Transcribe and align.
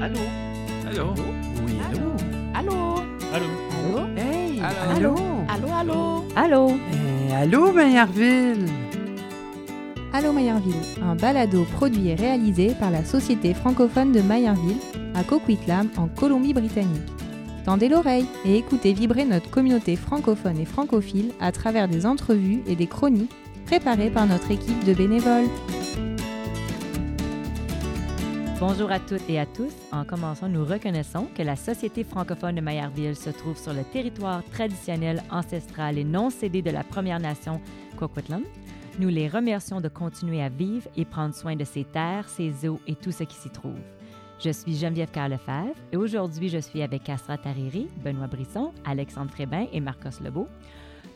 Allô? 0.00 0.20
Allô? 0.88 1.14
Oui, 1.62 1.74
allô? 1.86 2.08
Allô? 2.54 2.94
Allô? 3.34 3.46
Allô? 3.76 4.06
Hey! 4.16 4.60
Allô? 4.96 5.14
Allô, 5.46 5.72
allô? 5.72 6.24
Allô? 6.34 6.70
Eh, 6.70 7.34
allô, 7.34 7.72
Maillardville? 7.72 8.64
Allô 10.12 10.32
Mayerville, 10.32 10.74
un 11.02 11.14
balado 11.14 11.64
produit 11.76 12.08
et 12.08 12.14
réalisé 12.14 12.74
par 12.80 12.90
la 12.90 13.04
Société 13.04 13.54
francophone 13.54 14.10
de 14.10 14.20
Mayerville 14.22 14.80
à 15.14 15.22
Coquitlam 15.22 15.88
en 15.96 16.08
Colombie-Britannique. 16.08 17.12
Tendez 17.64 17.88
l'oreille 17.88 18.26
et 18.44 18.56
écoutez 18.56 18.92
vibrer 18.92 19.24
notre 19.24 19.50
communauté 19.50 19.94
francophone 19.96 20.58
et 20.58 20.64
francophile 20.64 21.30
à 21.40 21.52
travers 21.52 21.86
des 21.86 22.06
entrevues 22.06 22.62
et 22.66 22.74
des 22.74 22.86
chroniques 22.88 23.30
préparées 23.66 24.10
par 24.10 24.26
notre 24.26 24.50
équipe 24.50 24.82
de 24.84 24.94
bénévoles. 24.94 25.48
Bonjour 28.60 28.92
à 28.92 29.00
toutes 29.00 29.30
et 29.30 29.38
à 29.38 29.46
tous. 29.46 29.72
En 29.90 30.04
commençant, 30.04 30.46
nous 30.46 30.66
reconnaissons 30.66 31.28
que 31.34 31.42
la 31.42 31.56
Société 31.56 32.04
francophone 32.04 32.56
de 32.56 32.60
Mayerville 32.60 33.16
se 33.16 33.30
trouve 33.30 33.56
sur 33.56 33.72
le 33.72 33.84
territoire 33.84 34.44
traditionnel, 34.52 35.22
ancestral 35.30 35.96
et 35.96 36.04
non 36.04 36.28
cédé 36.28 36.60
de 36.60 36.70
la 36.70 36.84
Première 36.84 37.20
Nation 37.20 37.58
Coquitlam. 37.96 38.44
Nous 38.98 39.08
les 39.08 39.28
remercions 39.28 39.80
de 39.80 39.88
continuer 39.88 40.42
à 40.42 40.50
vivre 40.50 40.86
et 40.94 41.06
prendre 41.06 41.34
soin 41.34 41.56
de 41.56 41.64
ces 41.64 41.84
terres, 41.84 42.28
ces 42.28 42.68
eaux 42.68 42.78
et 42.86 42.96
tout 42.96 43.12
ce 43.12 43.24
qui 43.24 43.34
s'y 43.34 43.48
trouve. 43.48 43.80
Je 44.38 44.50
suis 44.50 44.76
Geneviève 44.76 45.10
Carlefebvre 45.10 45.72
et 45.90 45.96
aujourd'hui, 45.96 46.50
je 46.50 46.58
suis 46.58 46.82
avec 46.82 47.04
Castra 47.04 47.38
Tariri, 47.38 47.88
Benoît 48.04 48.26
Brisson, 48.26 48.74
Alexandre 48.84 49.30
Trébin 49.30 49.68
et 49.72 49.80
Marcos 49.80 50.22
Lebeau. 50.22 50.48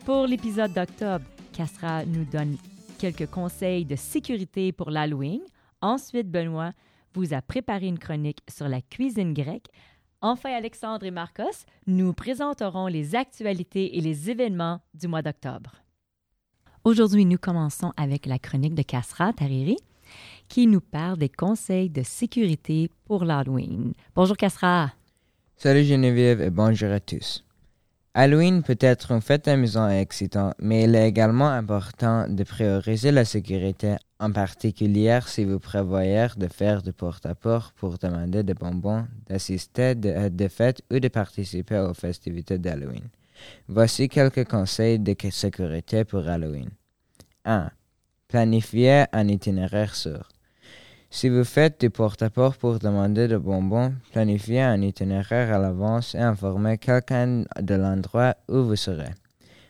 Pour 0.03 0.25
l'épisode 0.25 0.73
d'octobre, 0.73 1.25
Castra 1.53 2.05
nous 2.05 2.25
donne 2.25 2.57
quelques 2.97 3.27
conseils 3.27 3.85
de 3.85 3.95
sécurité 3.95 4.71
pour 4.71 4.89
l'Halloween. 4.89 5.41
Ensuite, 5.79 6.31
Benoît 6.31 6.71
vous 7.15 7.33
a 7.33 7.41
préparé 7.41 7.87
une 7.87 7.99
chronique 7.99 8.41
sur 8.49 8.67
la 8.67 8.81
cuisine 8.81 9.33
grecque. 9.33 9.69
Enfin, 10.21 10.53
Alexandre 10.53 11.05
et 11.05 11.11
Marcos 11.11 11.65
nous 11.87 12.13
présenteront 12.13 12.87
les 12.87 13.15
actualités 13.15 13.97
et 13.97 14.01
les 14.01 14.29
événements 14.29 14.81
du 14.93 15.07
mois 15.07 15.21
d'octobre. 15.21 15.75
Aujourd'hui, 16.83 17.25
nous 17.25 17.37
commençons 17.37 17.93
avec 17.97 18.25
la 18.25 18.39
chronique 18.39 18.75
de 18.75 18.83
Castra 18.83 19.33
Tariri 19.33 19.77
qui 20.47 20.67
nous 20.67 20.81
parle 20.81 21.17
des 21.17 21.29
conseils 21.29 21.89
de 21.89 22.03
sécurité 22.03 22.91
pour 23.05 23.25
l'Halloween. 23.25 23.93
Bonjour 24.15 24.37
Castra. 24.37 24.91
Salut 25.57 25.83
Geneviève 25.83 26.41
et 26.41 26.49
bonjour 26.49 26.91
à 26.91 26.99
tous. 26.99 27.43
Halloween 28.13 28.63
peut 28.63 28.77
être 28.79 29.11
une 29.11 29.21
fête 29.21 29.47
amusante 29.47 29.91
et 29.91 29.99
excitante, 29.99 30.53
mais 30.59 30.83
il 30.83 30.95
est 30.95 31.07
également 31.07 31.49
important 31.49 32.27
de 32.29 32.43
prioriser 32.43 33.11
la 33.11 33.25
sécurité, 33.25 33.95
en 34.19 34.31
particulier 34.31 35.19
si 35.25 35.43
vous 35.43 35.59
prévoyez 35.59 36.27
de 36.37 36.47
faire 36.47 36.81
du 36.81 36.93
porte-à-porte 36.93 37.75
pour 37.75 37.97
demander 37.97 38.43
des 38.43 38.53
bonbons, 38.53 39.05
d'assister 39.27 39.95
à 40.15 40.29
des 40.29 40.49
fêtes 40.49 40.81
ou 40.91 40.99
de 40.99 41.07
participer 41.07 41.79
aux 41.79 41.93
festivités 41.93 42.57
d'Halloween. 42.57 43.09
Voici 43.67 44.07
quelques 44.07 44.47
conseils 44.47 44.99
de 44.99 45.15
sécurité 45.29 46.05
pour 46.05 46.27
Halloween. 46.27 46.69
1. 47.43 47.69
Planifiez 48.27 49.05
un 49.11 49.27
itinéraire 49.27 49.95
sûr. 49.95 50.29
Si 51.09 51.29
vous 51.29 51.43
faites 51.43 51.79
du 51.79 51.89
porte-à-porte 51.89 52.59
pour 52.59 52.79
demander 52.79 53.27
des 53.27 53.37
bonbons, 53.37 53.93
planifiez 54.11 54.61
un 54.61 54.81
itinéraire 54.81 55.53
à 55.53 55.59
l'avance 55.59 56.15
et 56.15 56.19
informez 56.19 56.77
quelqu'un 56.77 57.43
de 57.61 57.75
l'endroit 57.75 58.35
où 58.49 58.63
vous 58.63 58.75
serez. 58.75 59.13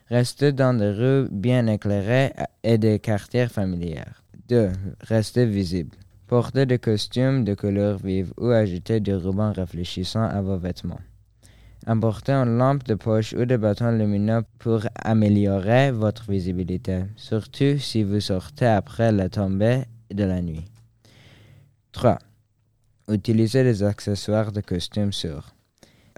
Restez 0.08 0.52
dans 0.52 0.74
des 0.74 0.90
rues 0.90 1.28
bien 1.30 1.66
éclairées 1.66 2.32
et 2.62 2.78
des 2.78 2.98
quartiers 3.00 3.48
familiers. 3.48 4.02
2. 4.48 4.72
Restez 5.00 5.46
visible. 5.46 5.96
Portez 6.26 6.66
des 6.66 6.78
costumes 6.78 7.44
de 7.44 7.54
couleurs 7.54 7.98
vives 7.98 8.32
ou 8.38 8.48
ajoutez 8.48 9.00
du 9.00 9.14
ruban 9.14 9.52
réfléchissant 9.52 10.24
à 10.24 10.40
vos 10.40 10.58
vêtements. 10.58 11.00
Apportez 11.86 12.32
une 12.32 12.58
lampe 12.58 12.84
de 12.84 12.94
poche 12.94 13.32
ou 13.32 13.44
des 13.44 13.58
bâtons 13.58 13.92
lumineux 13.92 14.42
pour 14.58 14.80
améliorer 14.96 15.92
votre 15.92 16.28
visibilité, 16.28 17.04
surtout 17.14 17.78
si 17.78 18.02
vous 18.02 18.20
sortez 18.20 18.66
après 18.66 19.12
la 19.12 19.28
tombée 19.28 19.82
de 20.12 20.24
la 20.24 20.42
nuit. 20.42 20.64
3. 21.92 22.18
Utilisez 23.08 23.62
des 23.62 23.84
accessoires 23.84 24.50
de 24.50 24.60
costume 24.60 25.12
sûrs. 25.12 25.54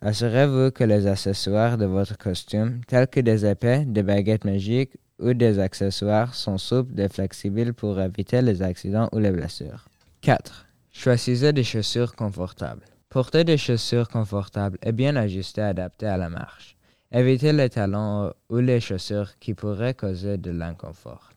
Assurez-vous 0.00 0.70
que 0.70 0.84
les 0.84 1.06
accessoires 1.06 1.76
de 1.76 1.84
votre 1.84 2.16
costume, 2.16 2.80
tels 2.86 3.08
que 3.08 3.20
des 3.20 3.44
épées, 3.44 3.84
des 3.84 4.02
baguettes 4.02 4.44
magiques 4.44 4.96
ou 5.18 5.34
des 5.34 5.58
accessoires, 5.58 6.34
sont 6.34 6.58
souples 6.58 6.98
et 7.00 7.08
flexibles 7.08 7.72
pour 7.72 8.00
éviter 8.00 8.42
les 8.42 8.62
accidents 8.62 9.08
ou 9.12 9.18
les 9.18 9.30
blessures. 9.30 9.88
4. 10.20 10.66
Choisissez 10.90 11.52
des 11.52 11.64
chaussures 11.64 12.14
confortables. 12.14 12.84
Portez 13.08 13.44
des 13.44 13.56
chaussures 13.56 14.08
confortables 14.08 14.78
et 14.82 14.92
bien 14.92 15.16
ajustées 15.16 15.62
adaptées 15.62 16.06
à 16.06 16.16
la 16.16 16.28
marche. 16.28 16.76
Évitez 17.10 17.52
les 17.52 17.70
talons 17.70 18.32
ou 18.50 18.58
les 18.58 18.80
chaussures 18.80 19.38
qui 19.38 19.54
pourraient 19.54 19.94
causer 19.94 20.36
de 20.36 20.50
l'inconfort. 20.50 21.32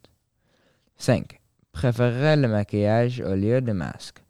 5. 0.97 1.39
Préférez 1.71 2.35
le 2.35 2.47
maquillage 2.47 3.21
au 3.21 3.35
lieu 3.35 3.61
de 3.61 3.71
masque. 3.71 4.21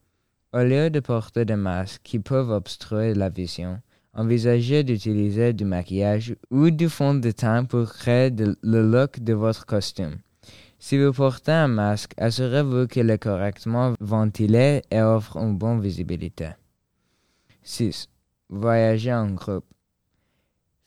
Au 0.54 0.60
lieu 0.60 0.90
de 0.90 1.00
porter 1.00 1.46
des 1.46 1.56
masques 1.56 2.02
qui 2.04 2.20
peuvent 2.20 2.52
obstruer 2.52 3.14
la 3.14 3.30
vision, 3.30 3.80
envisagez 4.14 4.84
d'utiliser 4.84 5.54
du 5.54 5.66
maquillage 5.66 6.36
ou 6.50 6.70
du 6.70 6.90
fond 6.90 7.16
de 7.16 7.32
teint 7.32 7.66
pour 7.66 7.92
créer 7.94 8.30
le 8.30 8.82
look 8.82 9.20
de 9.20 9.34
votre 9.34 9.66
costume. 9.66 10.18
Si 10.80 10.98
vous 10.98 11.14
portez 11.14 11.52
un 11.52 11.68
masque, 11.68 12.14
assurez-vous 12.18 12.88
qu'il 12.88 13.10
est 13.10 13.20
correctement 13.20 13.94
ventilé 14.00 14.82
et 14.90 15.02
offre 15.02 15.38
une 15.38 15.58
bonne 15.58 15.80
visibilité. 15.80 16.50
6. 17.62 18.08
Voyagez 18.50 19.14
en 19.14 19.30
groupe. 19.32 19.66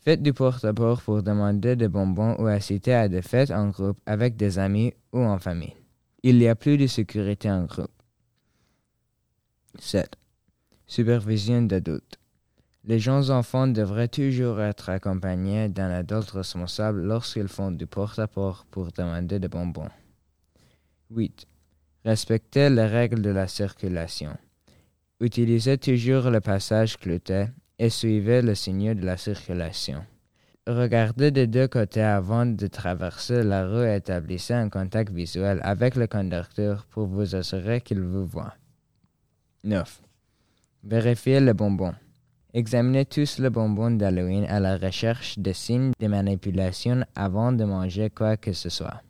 Faites 0.00 0.20
du 0.20 0.32
porte-à-porte 0.32 1.04
pour 1.04 1.22
demander 1.22 1.76
des 1.76 1.88
bonbons 1.88 2.36
ou 2.38 2.46
assister 2.46 2.92
à 2.92 3.08
des 3.08 3.22
fêtes 3.22 3.52
en 3.52 3.68
groupe 3.68 3.98
avec 4.04 4.36
des 4.36 4.58
amis 4.58 4.92
ou 5.12 5.20
en 5.20 5.38
famille. 5.38 5.76
Il 6.22 6.42
y 6.42 6.48
a 6.48 6.56
plus 6.56 6.76
de 6.76 6.86
sécurité 6.86 7.50
en 7.50 7.64
groupe. 7.64 7.92
7. 9.78 10.10
Supervision 10.86 11.62
d'adultes. 11.62 12.18
Les 12.86 12.98
jeunes 12.98 13.30
enfants 13.30 13.66
devraient 13.66 14.08
toujours 14.08 14.60
être 14.60 14.90
accompagnés 14.90 15.70
d'un 15.70 15.90
adulte 15.90 16.30
responsable 16.32 17.02
lorsqu'ils 17.02 17.48
font 17.48 17.70
du 17.70 17.86
porte-à-porte 17.86 18.66
pour 18.70 18.92
demander 18.92 19.38
des 19.38 19.48
bonbons. 19.48 19.88
8. 21.10 21.46
Respectez 22.04 22.68
les 22.68 22.84
règles 22.84 23.22
de 23.22 23.30
la 23.30 23.48
circulation. 23.48 24.36
Utilisez 25.18 25.78
toujours 25.78 26.28
le 26.28 26.40
passage 26.40 26.98
clouté 26.98 27.46
et 27.78 27.88
suivez 27.88 28.42
le 28.42 28.54
signaux 28.54 28.92
de 28.92 29.06
la 29.06 29.16
circulation. 29.16 30.04
Regardez 30.66 31.30
des 31.30 31.46
deux 31.46 31.68
côtés 31.68 32.02
avant 32.02 32.44
de 32.44 32.66
traverser 32.66 33.42
la 33.42 33.66
rue 33.66 33.86
et 33.86 33.96
établissez 33.96 34.52
un 34.52 34.68
contact 34.68 35.10
visuel 35.10 35.58
avec 35.62 35.94
le 35.94 36.06
conducteur 36.06 36.84
pour 36.90 37.06
vous 37.06 37.34
assurer 37.34 37.80
qu'il 37.80 38.00
vous 38.00 38.26
voit. 38.26 38.54
9. 39.62 40.02
Vérifiez 40.82 41.40
les 41.40 41.54
bonbons. 41.54 41.94
Examinez 42.56 43.04
tous 43.04 43.40
les 43.40 43.50
bonbons 43.50 43.90
d'Halloween 43.90 44.44
à 44.44 44.60
la 44.60 44.78
recherche 44.78 45.36
de 45.40 45.52
signes 45.52 45.90
de 45.98 46.06
manipulation 46.06 47.04
avant 47.16 47.50
de 47.50 47.64
manger 47.64 48.10
quoi 48.10 48.36
que 48.36 48.52
ce 48.52 48.68
soit. 48.68 49.02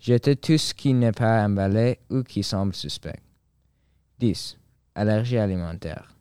Jetez 0.00 0.34
tout 0.34 0.56
ce 0.56 0.72
qui 0.72 0.94
n'est 0.94 1.12
pas 1.12 1.44
emballé 1.44 1.98
ou 2.08 2.22
qui 2.22 2.42
semble 2.42 2.74
suspect. 2.74 3.20
10. 4.20 4.56
Allergies 4.94 5.36
alimentaires. 5.36 6.17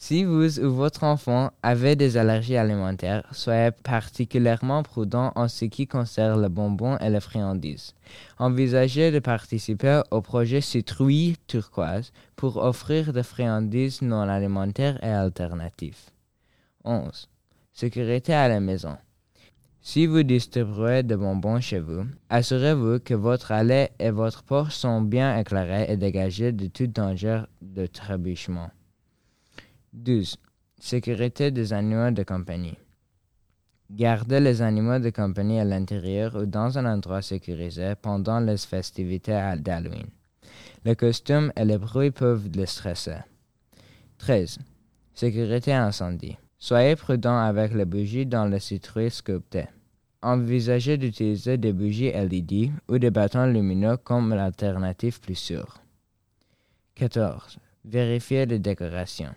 Si 0.00 0.22
vous 0.22 0.60
ou 0.60 0.70
votre 0.70 1.02
enfant 1.02 1.50
avez 1.60 1.96
des 1.96 2.16
allergies 2.16 2.56
alimentaires, 2.56 3.24
soyez 3.32 3.72
particulièrement 3.72 4.84
prudent 4.84 5.32
en 5.34 5.48
ce 5.48 5.64
qui 5.64 5.88
concerne 5.88 6.40
les 6.40 6.48
bonbons 6.48 6.96
et 6.98 7.10
les 7.10 7.18
friandises. 7.18 7.94
Envisagez 8.38 9.10
de 9.10 9.18
participer 9.18 10.00
au 10.12 10.20
projet 10.20 10.60
Citrouille 10.60 11.34
Turquoise 11.48 12.12
pour 12.36 12.58
offrir 12.58 13.12
des 13.12 13.24
friandises 13.24 14.00
non 14.00 14.20
alimentaires 14.20 15.02
et 15.02 15.10
alternatives. 15.10 16.10
11. 16.84 17.28
Sécurité 17.72 18.34
à 18.34 18.46
la 18.46 18.60
maison. 18.60 18.96
Si 19.80 20.06
vous 20.06 20.22
distribuez 20.22 21.02
des 21.02 21.16
bonbons 21.16 21.60
chez 21.60 21.80
vous, 21.80 22.04
assurez-vous 22.30 23.00
que 23.00 23.14
votre 23.14 23.50
allée 23.50 23.88
et 23.98 24.10
votre 24.10 24.44
porche 24.44 24.76
sont 24.76 25.00
bien 25.00 25.36
éclairées 25.36 25.86
et 25.88 25.96
dégagées 25.96 26.52
de 26.52 26.68
tout 26.68 26.86
danger 26.86 27.42
de 27.60 27.86
trébuchement. 27.86 28.70
12. 29.94 30.36
Sécurité 30.78 31.50
des 31.50 31.72
animaux 31.72 32.10
de 32.10 32.22
compagnie. 32.22 32.76
Gardez 33.90 34.38
les 34.38 34.60
animaux 34.60 34.98
de 34.98 35.08
compagnie 35.08 35.58
à 35.58 35.64
l'intérieur 35.64 36.36
ou 36.36 36.44
dans 36.44 36.76
un 36.76 36.84
endroit 36.84 37.22
sécurisé 37.22 37.94
pendant 38.00 38.38
les 38.38 38.58
festivités 38.58 39.54
d'Halloween. 39.58 40.08
Le 40.84 40.94
costume 40.94 41.52
et 41.56 41.64
les 41.64 41.78
bruits 41.78 42.10
peuvent 42.10 42.48
les 42.54 42.66
stresser. 42.66 43.16
13. 44.18 44.58
Sécurité 45.14 45.72
incendie. 45.72 46.36
Soyez 46.58 46.94
prudent 46.94 47.38
avec 47.38 47.72
les 47.72 47.86
bougies 47.86 48.26
dans 48.26 48.44
les 48.44 48.60
citrouilles 48.60 49.10
sculptées. 49.10 49.68
Envisagez 50.20 50.98
d'utiliser 50.98 51.56
des 51.56 51.72
bougies 51.72 52.12
LED 52.12 52.72
ou 52.88 52.98
des 52.98 53.10
bâtons 53.10 53.46
lumineux 53.46 53.96
comme 53.96 54.34
l'alternative 54.34 55.18
plus 55.20 55.36
sûre. 55.36 55.80
14. 56.96 57.58
Vérifiez 57.84 58.44
les 58.44 58.58
décorations. 58.58 59.34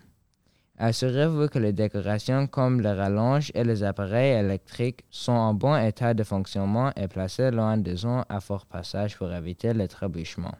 Assurez-vous 0.84 1.46
que 1.46 1.60
les 1.60 1.72
décorations 1.72 2.48
comme 2.48 2.80
les 2.80 2.90
rallonges 2.90 3.52
et 3.54 3.62
les 3.62 3.84
appareils 3.84 4.32
électriques 4.32 5.04
sont 5.10 5.30
en 5.30 5.54
bon 5.54 5.76
état 5.76 6.12
de 6.12 6.24
fonctionnement 6.24 6.90
et 6.96 7.06
placés 7.06 7.52
loin 7.52 7.76
des 7.76 7.94
zones 7.94 8.24
à 8.28 8.40
fort 8.40 8.66
passage 8.66 9.16
pour 9.16 9.32
éviter 9.32 9.74
les 9.74 9.86
trébuchements. 9.86 10.58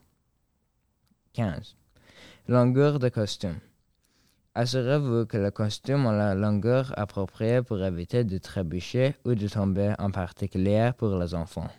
15. 1.32 1.74
Longueur 2.46 3.00
de 3.00 3.08
costume. 3.08 3.58
Assurez-vous 4.54 5.26
que 5.26 5.38
le 5.38 5.50
costume 5.50 6.06
a 6.06 6.12
la 6.12 6.36
longueur 6.36 6.96
appropriée 6.96 7.62
pour 7.62 7.82
éviter 7.82 8.22
de 8.22 8.38
trébucher 8.38 9.16
ou 9.24 9.34
de 9.34 9.48
tomber, 9.48 9.92
en 9.98 10.12
particulier 10.12 10.92
pour 10.96 11.18
les 11.18 11.34
enfants. 11.34 11.70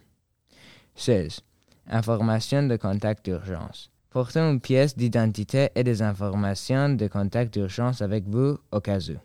16. 0.96 1.40
Information 1.88 2.64
de 2.64 2.76
contact 2.76 3.24
d'urgence. 3.24 3.93
Portez 4.14 4.42
une 4.42 4.62
pièce 4.62 4.96
d'identité 4.96 5.70
et 5.74 5.84
des 5.84 6.04
informations 6.04 6.90
de 6.90 7.08
contact 7.08 7.52
d'urgence 7.52 8.00
avec 8.00 8.26
vous 8.28 8.60
au 8.72 8.80
cas 8.80 9.00
où. 9.10 9.18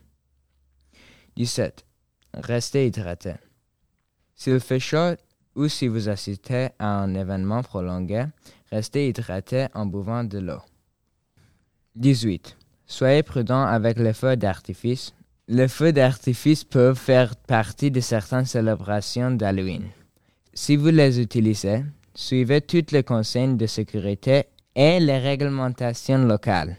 17. 1.37 1.85
Restez 2.33 2.87
hydraté. 2.87 3.35
S'il 4.35 4.61
fait 4.61 4.81
chaud 4.81 5.15
ou 5.55 5.69
si 5.69 5.89
vous 5.89 6.09
assistez 6.09 6.69
à 6.79 7.03
un 7.03 7.15
événement 7.15 7.63
prolongé, 7.63 8.25
restez 8.73 9.11
hydraté 9.11 9.67
en 9.75 9.85
buvant 9.85 10.25
de 10.25 10.39
l'eau. 10.39 10.63
18. 11.97 12.57
Soyez 12.87 13.23
prudent 13.23 13.65
avec 13.65 13.99
les 13.99 14.15
feux 14.15 14.39
d'artifice. 14.39 15.13
Les 15.49 15.69
feux 15.69 15.93
d'artifice 15.93 16.65
peuvent 16.65 16.97
faire 16.97 17.37
partie 17.37 17.91
de 17.91 18.01
certaines 18.01 18.47
célébrations 18.47 19.33
d'Halloween. 19.33 19.91
Si 20.55 20.77
vous 20.77 20.89
les 20.89 21.21
utilisez, 21.21 21.85
suivez 22.15 22.63
toutes 22.63 22.93
les 22.93 23.05
consignes 23.05 23.59
de 23.59 23.67
sécurité 23.67 24.47
et 24.79 25.01
les 25.01 25.19
réglementations 25.19 26.25
locales. 26.25 26.77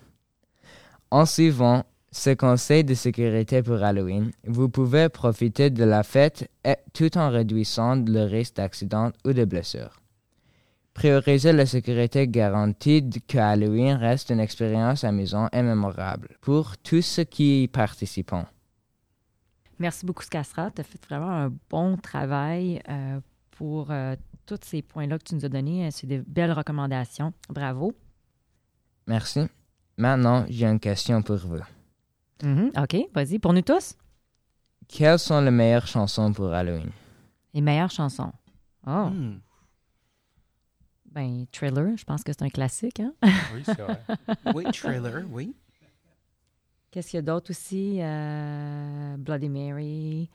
En 1.11 1.25
suivant 1.25 1.83
ce 2.11 2.29
conseil 2.29 2.85
de 2.85 2.93
sécurité 2.93 3.61
pour 3.61 3.83
Halloween, 3.83 4.31
vous 4.47 4.69
pouvez 4.69 5.09
profiter 5.09 5.69
de 5.69 5.83
la 5.83 6.03
fête 6.03 6.49
tout 6.93 7.17
en 7.17 7.29
réduisant 7.29 7.95
le 7.95 8.23
risque 8.23 8.55
d'accident 8.55 9.11
ou 9.25 9.33
de 9.33 9.43
blessures. 9.43 9.99
Priorisez 10.93 11.51
la 11.51 11.65
sécurité 11.65 12.25
garantie 12.27 13.07
que 13.27 13.37
Halloween 13.37 13.97
reste 13.97 14.29
une 14.29 14.39
expérience 14.39 15.03
amusante 15.03 15.49
et 15.53 15.61
mémorable 15.61 16.37
pour 16.39 16.77
tous 16.77 17.01
ceux 17.01 17.25
qui 17.25 17.63
y 17.63 17.67
participent. 17.67 18.47
Merci 19.77 20.05
beaucoup, 20.05 20.23
Scassra. 20.23 20.71
Tu 20.71 20.81
as 20.81 20.83
fait 20.85 21.03
vraiment 21.05 21.31
un 21.31 21.53
bon 21.69 21.97
travail 21.97 22.81
euh, 22.89 23.19
pour 23.51 23.91
euh, 23.91 24.15
tous 24.57 24.59
ces 24.67 24.81
points-là 24.81 25.17
que 25.19 25.23
tu 25.23 25.35
nous 25.35 25.45
as 25.45 25.49
donnés. 25.49 25.89
C'est 25.91 26.07
des 26.07 26.19
belles 26.19 26.51
recommandations. 26.51 27.33
Bravo. 27.49 27.93
Merci. 29.07 29.41
Maintenant, 29.97 30.45
j'ai 30.49 30.65
une 30.65 30.79
question 30.79 31.21
pour 31.21 31.37
vous. 31.37 31.59
Mhm. 32.43 32.71
OK, 32.77 32.95
vas-y. 33.13 33.37
Pour 33.39 33.53
nous 33.53 33.61
tous, 33.61 33.95
Quelles 34.87 35.19
sont 35.19 35.41
les 35.41 35.51
meilleures 35.51 35.87
chansons 35.87 36.31
pour 36.33 36.51
Halloween? 36.53 36.89
les 37.53 37.61
meilleures 37.61 37.91
chansons. 37.91 38.31
Oh, 38.87 39.09
Hmm. 39.09 39.39
ben, 41.05 41.45
Thriller, 41.51 41.97
je 41.97 42.03
pense 42.05 42.23
que 42.23 42.31
c'est 42.31 42.43
un 42.43 42.49
classique. 42.49 42.99
Hein? 42.99 43.13
Oui, 43.53 43.61
c'est 43.65 43.79
vrai. 43.81 43.99
Oui, 44.55 44.63
trailer, 44.71 45.23
oui. 45.31 45.55
Qu'est-ce 46.91 47.09
qu'il 47.11 47.17
y 47.17 47.19
a 47.19 47.23
d'autre 47.23 47.51
aussi? 47.51 47.97
Euh, 48.01 49.15
Bloody 49.17 49.49
Mary, 49.49 50.29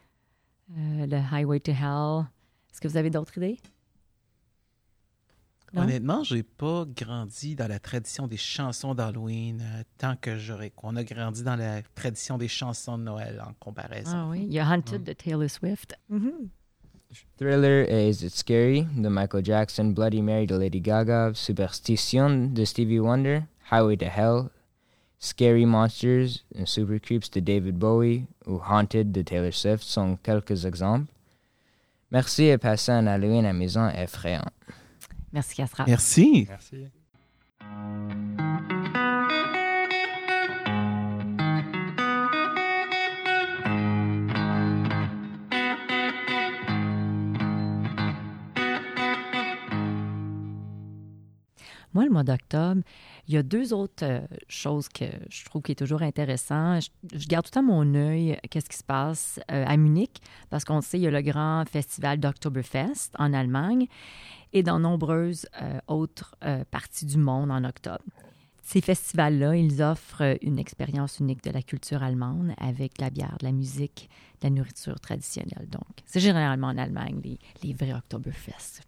euh, 0.77 1.07
The 1.07 1.33
Highway 1.33 1.59
to 1.61 1.73
Hell. 1.73 2.27
Est-ce 2.71 2.81
que 2.81 2.87
vous 2.89 2.97
avez 2.97 3.11
d'autres 3.11 3.37
idées? 3.39 3.59
Non? 5.75 5.83
Honnêtement, 5.83 6.23
j'ai 6.23 6.45
pas 6.45 6.85
grandi 6.87 7.57
dans 7.57 7.67
la 7.67 7.81
tradition 7.81 8.29
des 8.29 8.37
chansons 8.37 8.95
d'Halloween 8.95 9.61
euh, 9.61 9.83
tant 9.99 10.15
que 10.15 10.39
j'aurais 10.39 10.71
qu'on 10.71 10.95
a 10.95 11.03
grandi 11.03 11.43
dans 11.43 11.57
la 11.57 11.83
tradition 11.97 12.39
des 12.39 12.47
chansons 12.47 12.97
de 12.97 13.03
Noël 13.03 13.43
en 13.45 13.53
comparaison. 13.59 14.13
Ah 14.15 14.29
oui, 14.29 14.45
il 14.47 14.53
y 14.53 14.61
a 14.61 14.67
Hunted 14.67 15.03
de 15.03 15.13
Taylor 15.13 15.51
Swift. 15.51 15.99
Mhm. 16.09 16.49
Thriller 17.37 17.89
et 17.89 18.09
Is 18.09 18.25
It 18.25 18.33
Scary 18.33 18.87
de 18.97 19.09
Michael 19.09 19.45
Jackson, 19.45 19.93
Bloody 19.93 20.23
Mary 20.23 20.47
de 20.47 20.57
Lady 20.57 20.81
Gaga, 20.81 21.33
Superstition 21.35 22.53
de 22.53 22.65
Stevie 22.65 23.01
Wonder, 23.01 23.43
Highway 23.71 23.97
to 23.97 24.07
Hell, 24.07 24.51
Scary 25.19 25.65
Monsters 25.65 26.45
and 26.57 26.69
Super 26.69 26.99
Creeps 26.99 27.31
de 27.31 27.41
David 27.41 27.79
Bowie 27.79 28.27
ou 28.47 28.59
Haunted 28.59 29.13
de 29.13 29.23
Taylor 29.23 29.53
Swift 29.53 29.83
sont 29.83 30.19
quelques 30.23 30.65
exemples. 30.67 31.07
Merci 32.11 32.45
et 32.45 32.59
passez 32.59 32.93
un 32.93 33.07
Halloween 33.07 33.47
amusant 33.47 33.89
et 33.91 34.03
effrayant. 34.03 34.45
Merci, 35.35 35.57
Castra. 35.57 35.85
Merci. 35.89 36.47
Merci. 36.49 36.87
Moi, 51.93 52.05
le 52.05 52.11
mois 52.11 52.25
d'octobre, 52.25 52.83
il 53.29 53.35
y 53.35 53.37
a 53.37 53.43
deux 53.43 53.73
autres 53.73 54.05
euh, 54.05 54.21
choses 54.49 54.89
que 54.89 55.05
je 55.31 55.45
trouve 55.45 55.63
qui 55.63 55.73
est 55.73 55.77
toujours 55.77 56.03
intéressant. 56.03 56.81
Je, 56.81 56.89
je 57.15 57.27
garde 57.29 57.45
tout 57.45 57.51
le 57.59 57.61
temps 57.61 57.63
mon 57.63 57.95
œil, 57.95 58.33
euh, 58.33 58.37
qu'est-ce 58.51 58.69
qui 58.69 58.77
se 58.77 58.85
passe 58.85 59.39
euh, 59.51 59.65
à 59.67 59.77
Munich, 59.77 60.19
parce 60.51 60.65
qu'on 60.65 60.81
sait, 60.81 60.99
il 60.99 61.03
y 61.03 61.07
a 61.07 61.13
le 61.13 61.23
grand 61.23 61.65
festival 61.69 62.19
d'Oktoberfest 62.19 63.11
en 63.19 63.33
Allemagne 63.33 63.87
et 64.55 64.63
dans 64.63 64.79
nombreuses 64.79 65.47
euh, 65.61 65.79
autres 65.89 66.37
euh, 66.45 66.65
parties 66.71 67.05
du 67.05 67.19
monde 67.19 67.51
en 67.51 67.65
octobre. 67.65 68.05
Ces 68.63 68.81
festivals-là, 68.81 69.57
ils 69.57 69.83
offrent 69.83 70.39
une 70.41 70.59
expérience 70.59 71.19
unique 71.19 71.45
de 71.45 71.51
la 71.51 71.61
culture 71.61 72.03
allemande 72.03 72.55
avec 72.57 72.99
la 72.99 73.11
bière, 73.11 73.37
de 73.41 73.45
la 73.45 73.53
musique, 73.53 74.09
de 74.41 74.47
la 74.47 74.51
nourriture 74.51 74.99
traditionnelle. 75.01 75.69
Donc, 75.69 76.01
c'est 76.07 76.21
généralement 76.21 76.69
en 76.69 76.79
Allemagne, 76.79 77.21
les, 77.23 77.39
les 77.63 77.75
vrais 77.75 77.93
Oktoberfest. 77.93 78.81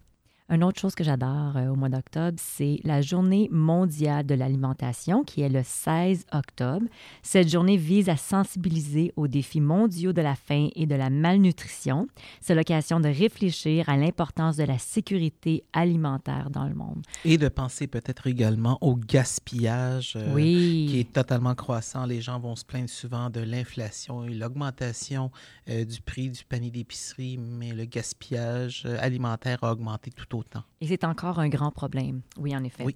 Une 0.49 0.63
autre 0.63 0.79
chose 0.79 0.95
que 0.95 1.03
j'adore 1.03 1.57
euh, 1.57 1.67
au 1.67 1.75
mois 1.75 1.89
d'octobre, 1.89 2.37
c'est 2.41 2.79
la 2.85 3.01
journée 3.01 3.49
mondiale 3.51 4.25
de 4.25 4.33
l'alimentation 4.33 5.25
qui 5.25 5.41
est 5.41 5.49
le 5.49 5.61
16 5.61 6.25
octobre. 6.31 6.85
Cette 7.21 7.49
journée 7.49 7.75
vise 7.75 8.07
à 8.07 8.15
sensibiliser 8.15 9.11
aux 9.17 9.27
défis 9.27 9.59
mondiaux 9.59 10.13
de 10.13 10.21
la 10.21 10.35
faim 10.35 10.69
et 10.77 10.85
de 10.85 10.95
la 10.95 11.09
malnutrition. 11.09 12.07
C'est 12.39 12.55
l'occasion 12.55 13.01
de 13.01 13.09
réfléchir 13.09 13.89
à 13.89 13.97
l'importance 13.97 14.55
de 14.55 14.63
la 14.63 14.77
sécurité 14.77 15.65
alimentaire 15.73 16.49
dans 16.49 16.65
le 16.65 16.75
monde. 16.75 17.03
Et 17.25 17.37
de 17.37 17.49
penser 17.49 17.87
peut-être 17.87 18.27
également 18.27 18.77
au 18.79 18.95
gaspillage 18.95 20.13
euh, 20.15 20.33
oui. 20.33 20.87
qui 20.89 20.99
est 21.01 21.11
totalement 21.11 21.55
croissant. 21.55 22.05
Les 22.05 22.21
gens 22.21 22.39
vont 22.39 22.55
se 22.55 22.63
plaindre 22.63 22.89
souvent 22.89 23.29
de 23.29 23.41
l'inflation 23.41 24.23
et 24.23 24.33
l'augmentation 24.33 25.29
euh, 25.69 25.83
du 25.83 25.99
prix 25.99 26.29
du 26.29 26.45
panier 26.45 26.71
d'épicerie, 26.71 27.37
mais 27.37 27.73
le 27.73 27.83
gaspillage 27.83 28.85
alimentaire 29.01 29.61
a 29.65 29.73
augmenté 29.73 30.09
tout 30.09 30.36
autant. 30.37 30.63
Et 30.81 30.87
c'est 30.87 31.03
encore 31.03 31.39
un 31.39 31.49
grand 31.49 31.71
problème. 31.71 32.21
Oui, 32.37 32.55
en 32.55 32.63
effet. 32.63 32.83
Oui. 32.83 32.95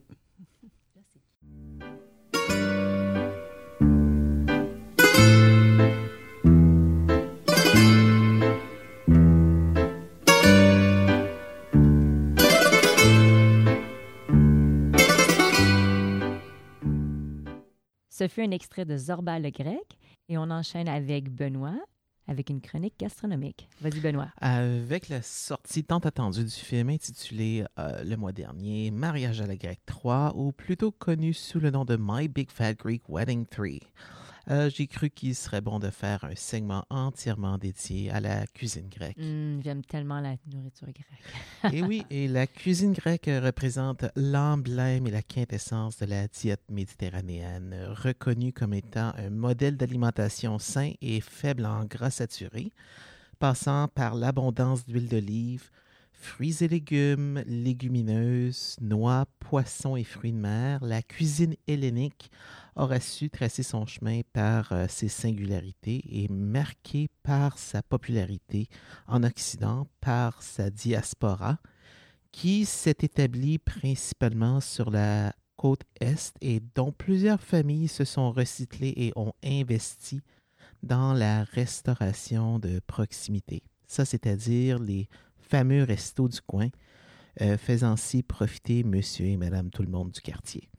Ce 18.21 18.27
fut 18.27 18.43
un 18.43 18.51
extrait 18.51 18.85
de 18.85 18.95
Zorba 18.97 19.39
le 19.39 19.49
grec 19.49 19.97
et 20.29 20.37
on 20.37 20.51
enchaîne 20.51 20.87
avec 20.87 21.31
Benoît 21.33 21.79
avec 22.27 22.49
une 22.49 22.61
chronique 22.61 22.95
gastronomique. 22.99 23.67
Vas-y, 23.81 23.99
Benoît. 23.99 24.29
Avec 24.39 25.09
la 25.09 25.21
sortie 25.21 25.83
tant 25.83 25.99
attendue 25.99 26.43
du 26.43 26.51
film 26.51 26.89
intitulé 26.89 27.65
euh, 27.79 28.03
le 28.03 28.15
mois 28.15 28.31
dernier 28.31 28.91
Mariage 28.91 29.41
à 29.41 29.47
la 29.47 29.55
grecque 29.55 29.85
3, 29.85 30.33
ou 30.35 30.51
plutôt 30.51 30.91
connu 30.91 31.33
sous 31.33 31.59
le 31.59 31.71
nom 31.71 31.85
de 31.85 31.97
My 31.99 32.27
Big 32.27 32.49
Fat 32.51 32.73
Greek 32.73 33.03
Wedding 33.09 33.45
3, 33.45 33.67
euh, 34.49 34.69
j'ai 34.69 34.87
cru 34.87 35.09
qu'il 35.09 35.35
serait 35.35 35.61
bon 35.61 35.79
de 35.79 35.89
faire 35.89 36.23
un 36.23 36.35
segment 36.35 36.83
entièrement 36.89 37.57
dédié 37.57 38.09
à 38.11 38.19
la 38.19 38.47
cuisine 38.47 38.89
grecque. 38.89 39.17
Hum, 39.19 39.61
J'aime 39.63 39.83
tellement 39.83 40.19
la 40.19 40.35
nourriture 40.51 40.87
grecque. 40.87 41.73
Et 41.73 41.83
oui, 41.83 42.03
et 42.09 42.27
la 42.27 42.47
cuisine 42.47 42.93
grecque 42.93 43.29
représente 43.29 44.05
l'emblème 44.15 45.05
et 45.07 45.11
la 45.11 45.21
quintessence 45.21 45.97
de 45.97 46.05
la 46.05 46.27
diète 46.27 46.63
méditerranéenne, 46.69 47.75
reconnue 47.89 48.53
comme 48.53 48.73
étant 48.73 49.13
un 49.17 49.29
modèle 49.29 49.77
d'alimentation 49.77 50.59
sain 50.59 50.91
et 51.01 51.21
faible 51.21 51.65
en 51.65 51.85
gras 51.85 52.09
saturés, 52.11 52.71
passant 53.39 53.87
par 53.87 54.15
l'abondance 54.15 54.85
d'huile 54.85 55.07
d'olive, 55.07 55.69
fruits 56.21 56.57
et 56.61 56.67
légumes, 56.67 57.43
légumineuses, 57.47 58.77
noix, 58.79 59.25
poissons 59.39 59.95
et 59.95 60.03
fruits 60.03 60.31
de 60.31 60.37
mer, 60.37 60.83
la 60.83 61.01
cuisine 61.01 61.55
hellénique 61.67 62.31
aura 62.75 62.99
su 62.99 63.29
tracer 63.29 63.63
son 63.63 63.85
chemin 63.85 64.21
par 64.31 64.71
euh, 64.71 64.85
ses 64.87 65.09
singularités 65.09 66.01
et 66.09 66.27
marquée 66.29 67.09
par 67.23 67.57
sa 67.57 67.81
popularité 67.81 68.67
en 69.07 69.23
Occident, 69.23 69.87
par 69.99 70.41
sa 70.41 70.69
diaspora, 70.69 71.57
qui 72.31 72.65
s'est 72.65 72.97
établie 73.01 73.57
principalement 73.57 74.61
sur 74.61 74.89
la 74.91 75.33
côte 75.57 75.83
Est 75.99 76.35
et 76.41 76.61
dont 76.75 76.91
plusieurs 76.91 77.41
familles 77.41 77.87
se 77.87 78.05
sont 78.05 78.31
recyclées 78.31 78.93
et 78.95 79.11
ont 79.15 79.33
investi 79.43 80.21
dans 80.83 81.13
la 81.13 81.43
restauration 81.43 82.57
de 82.59 82.79
proximité. 82.87 83.63
Ça, 83.87 84.05
c'est-à-dire 84.05 84.79
les 84.79 85.09
fameux 85.51 85.83
restos 85.83 86.29
du 86.29 86.39
coin, 86.41 86.69
euh, 87.41 87.57
faisant 87.57 87.91
ainsi 87.91 88.23
profiter 88.23 88.83
monsieur 88.85 89.25
et 89.25 89.35
madame 89.35 89.69
tout 89.69 89.83
le 89.83 89.89
monde 89.89 90.11
du 90.11 90.21
quartier. 90.21 90.69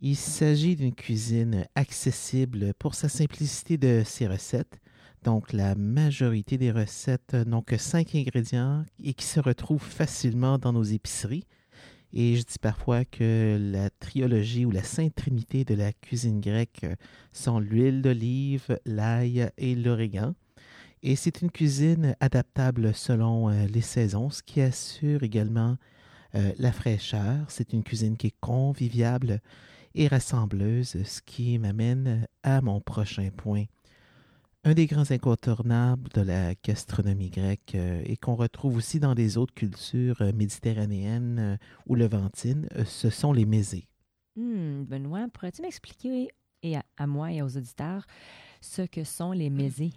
Il 0.00 0.16
s'agit 0.16 0.74
d'une 0.74 0.94
cuisine 0.94 1.64
accessible 1.76 2.74
pour 2.78 2.94
sa 2.94 3.08
simplicité 3.08 3.78
de 3.78 4.02
ses 4.04 4.26
recettes. 4.26 4.78
Donc, 5.24 5.52
la 5.52 5.76
majorité 5.76 6.58
des 6.58 6.72
recettes 6.72 7.34
n'ont 7.34 7.62
que 7.62 7.76
cinq 7.76 8.14
ingrédients 8.16 8.84
et 9.02 9.14
qui 9.14 9.26
se 9.26 9.40
retrouvent 9.40 9.80
facilement 9.80 10.58
dans 10.58 10.72
nos 10.72 10.84
épiceries. 10.84 11.46
Et 12.12 12.36
je 12.36 12.42
dis 12.42 12.58
parfois 12.60 13.04
que 13.04 13.58
la 13.60 13.90
triologie 13.90 14.64
ou 14.64 14.70
la 14.70 14.82
sainte 14.82 15.14
trinité 15.14 15.64
de 15.64 15.74
la 15.74 15.92
cuisine 15.92 16.40
grecque 16.40 16.86
sont 17.32 17.60
l'huile 17.60 18.02
d'olive, 18.02 18.78
l'ail 18.86 19.50
et 19.56 19.74
l'origan. 19.74 20.34
Et 21.02 21.16
c'est 21.16 21.42
une 21.42 21.50
cuisine 21.50 22.16
adaptable 22.20 22.92
selon 22.94 23.50
euh, 23.50 23.66
les 23.66 23.80
saisons, 23.80 24.30
ce 24.30 24.42
qui 24.42 24.60
assure 24.60 25.22
également 25.22 25.76
euh, 26.34 26.52
la 26.58 26.72
fraîcheur. 26.72 27.44
C'est 27.48 27.72
une 27.72 27.84
cuisine 27.84 28.16
qui 28.16 28.28
est 28.28 28.40
conviviable 28.40 29.40
et 29.94 30.08
rassembleuse, 30.08 31.02
ce 31.04 31.20
qui 31.22 31.58
m'amène 31.58 32.26
à 32.42 32.60
mon 32.60 32.80
prochain 32.80 33.30
point. 33.36 33.64
Un 34.64 34.74
des 34.74 34.86
grands 34.86 35.10
incontournables 35.10 36.10
de 36.10 36.20
la 36.20 36.54
gastronomie 36.54 37.30
grecque 37.30 37.76
euh, 37.76 38.02
et 38.04 38.16
qu'on 38.16 38.34
retrouve 38.34 38.76
aussi 38.76 38.98
dans 38.98 39.14
les 39.14 39.38
autres 39.38 39.54
cultures 39.54 40.20
méditerranéennes 40.34 41.58
ou 41.86 41.94
levantines, 41.94 42.68
ce 42.84 43.08
sont 43.08 43.32
les 43.32 43.46
mésés. 43.46 43.86
Hmm, 44.34 44.82
Benoît, 44.82 45.28
pourrais-tu 45.32 45.62
m'expliquer 45.62 46.28
et 46.62 46.76
à, 46.76 46.84
à 46.96 47.06
moi 47.06 47.32
et 47.32 47.40
aux 47.40 47.56
auditeurs 47.56 48.04
ce 48.60 48.82
que 48.82 49.04
sont 49.04 49.30
les 49.30 49.48
mésés? 49.48 49.92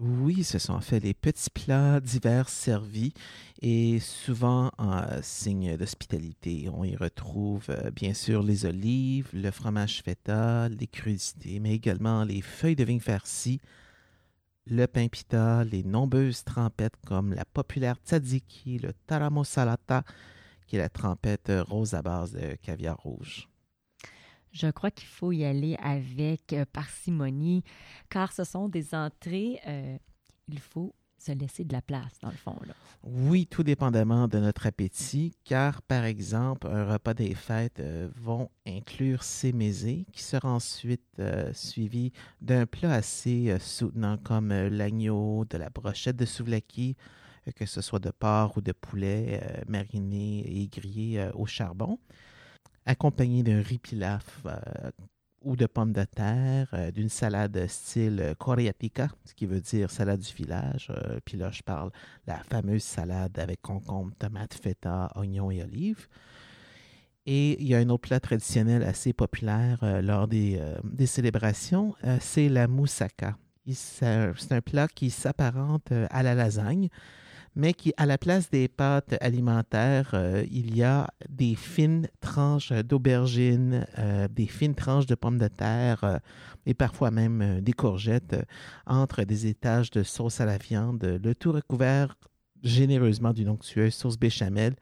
Oui, 0.00 0.44
ce 0.44 0.60
sont 0.60 0.74
en 0.74 0.80
fait 0.80 1.00
des 1.00 1.12
petits 1.12 1.50
plats 1.50 1.98
divers 1.98 2.48
servis 2.48 3.12
et 3.60 3.98
souvent 3.98 4.70
en 4.78 5.02
signe 5.22 5.76
d'hospitalité. 5.76 6.68
On 6.72 6.84
y 6.84 6.94
retrouve 6.94 7.66
euh, 7.70 7.90
bien 7.90 8.14
sûr 8.14 8.44
les 8.44 8.64
olives, 8.64 9.28
le 9.32 9.50
fromage 9.50 10.02
feta, 10.04 10.68
les 10.68 10.86
crudités, 10.86 11.58
mais 11.58 11.74
également 11.74 12.22
les 12.22 12.42
feuilles 12.42 12.76
de 12.76 12.84
vigne 12.84 13.00
farcies, 13.00 13.60
le 14.66 14.86
pain 14.86 15.08
pita, 15.08 15.64
les 15.64 15.82
nombreuses 15.82 16.44
trempettes 16.44 16.96
comme 17.04 17.34
la 17.34 17.44
populaire 17.44 17.96
tzatziki, 18.04 18.78
le 18.78 18.92
taramo 19.06 19.42
salata, 19.42 20.04
qui 20.68 20.76
est 20.76 20.80
la 20.80 20.88
trempette 20.88 21.50
rose 21.66 21.94
à 21.94 22.02
base 22.02 22.32
de 22.32 22.54
caviar 22.62 22.98
rouge. 22.98 23.47
Je 24.52 24.68
crois 24.68 24.90
qu'il 24.90 25.08
faut 25.08 25.32
y 25.32 25.44
aller 25.44 25.76
avec 25.82 26.52
euh, 26.52 26.64
parcimonie, 26.72 27.62
car 28.08 28.32
ce 28.32 28.44
sont 28.44 28.68
des 28.68 28.94
entrées. 28.94 29.60
euh, 29.66 29.98
il 30.48 30.58
faut 30.58 30.94
se 31.18 31.32
laisser 31.32 31.64
de 31.64 31.72
la 31.72 31.82
place, 31.82 32.12
dans 32.22 32.30
le 32.30 32.36
fond. 32.36 32.56
Oui, 33.02 33.46
tout 33.46 33.64
dépendamment 33.64 34.28
de 34.28 34.38
notre 34.38 34.66
appétit, 34.66 35.34
car 35.44 35.82
par 35.82 36.04
exemple, 36.04 36.68
un 36.68 36.90
repas 36.90 37.12
des 37.12 37.34
fêtes 37.34 37.80
euh, 37.80 38.08
vont 38.14 38.50
inclure 38.66 39.24
ces 39.24 39.52
mésés, 39.52 40.06
qui 40.12 40.22
sera 40.22 40.48
ensuite 40.48 41.02
euh, 41.18 41.52
suivi 41.52 42.12
d'un 42.40 42.66
plat 42.66 42.92
assez 42.92 43.58
soutenant 43.58 44.16
comme 44.16 44.52
l'agneau, 44.52 45.44
de 45.44 45.58
la 45.58 45.70
brochette 45.70 46.16
de 46.16 46.24
souvlaki, 46.24 46.96
que 47.56 47.66
ce 47.66 47.80
soit 47.80 47.98
de 47.98 48.10
porc 48.10 48.56
ou 48.56 48.60
de 48.60 48.72
poulet 48.72 49.42
mariné 49.66 50.62
et 50.62 50.68
grillé 50.68 51.30
au 51.34 51.46
charbon, 51.46 51.98
accompagné 52.88 53.42
d'un 53.42 53.60
riz 53.60 53.78
pilaf 53.78 54.42
euh, 54.46 54.56
ou 55.42 55.56
de 55.56 55.66
pommes 55.66 55.92
de 55.92 56.04
terre, 56.04 56.68
euh, 56.72 56.90
d'une 56.90 57.10
salade 57.10 57.66
style 57.68 58.34
coriatica, 58.38 59.08
ce 59.24 59.34
qui 59.34 59.46
veut 59.46 59.60
dire 59.60 59.90
salade 59.90 60.20
du 60.20 60.32
village. 60.34 60.90
Euh, 60.90 61.20
puis 61.24 61.36
là, 61.36 61.50
je 61.52 61.62
parle 61.62 61.90
la 62.26 62.38
fameuse 62.38 62.82
salade 62.82 63.38
avec 63.38 63.60
concombre, 63.60 64.12
tomate, 64.18 64.54
feta, 64.54 65.12
oignons 65.16 65.50
et 65.50 65.62
olives. 65.62 66.08
Et 67.26 67.60
il 67.60 67.68
y 67.68 67.74
a 67.74 67.78
un 67.78 67.88
autre 67.90 68.08
plat 68.08 68.20
traditionnel 68.20 68.82
assez 68.82 69.12
populaire 69.12 70.00
lors 70.02 70.26
des, 70.28 70.58
des 70.82 71.04
célébrations, 71.04 71.94
c'est 72.20 72.48
la 72.48 72.66
moussaka. 72.68 73.36
C'est 73.70 74.06
un 74.50 74.60
plat 74.62 74.88
qui 74.88 75.10
s'apparente 75.10 75.92
à 76.08 76.22
la 76.22 76.34
lasagne, 76.34 76.88
mais 77.58 77.74
qui, 77.74 77.92
à 77.96 78.06
la 78.06 78.18
place 78.18 78.50
des 78.50 78.68
pâtes 78.68 79.16
alimentaires, 79.20 80.12
euh, 80.14 80.44
il 80.48 80.76
y 80.76 80.84
a 80.84 81.08
des 81.28 81.56
fines 81.56 82.08
tranches 82.20 82.70
d'aubergines, 82.70 83.84
euh, 83.98 84.28
des 84.28 84.46
fines 84.46 84.76
tranches 84.76 85.06
de 85.06 85.16
pommes 85.16 85.38
de 85.38 85.48
terre 85.48 86.04
euh, 86.04 86.18
et 86.66 86.74
parfois 86.74 87.10
même 87.10 87.60
des 87.60 87.72
courgettes 87.72 88.36
entre 88.86 89.24
des 89.24 89.48
étages 89.48 89.90
de 89.90 90.04
sauce 90.04 90.40
à 90.40 90.46
la 90.46 90.56
viande, 90.56 91.02
le 91.02 91.34
tout 91.34 91.50
recouvert 91.50 92.16
généreusement 92.62 93.32
d'une 93.32 93.48
onctueuse 93.48 93.94
sauce 93.94 94.18
béchamel 94.18 94.76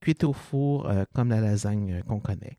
cuite 0.00 0.22
au 0.22 0.32
four 0.32 0.88
comme 1.12 1.30
la 1.30 1.40
lasagne 1.40 2.02
qu'on 2.06 2.20
connaît. 2.20 2.58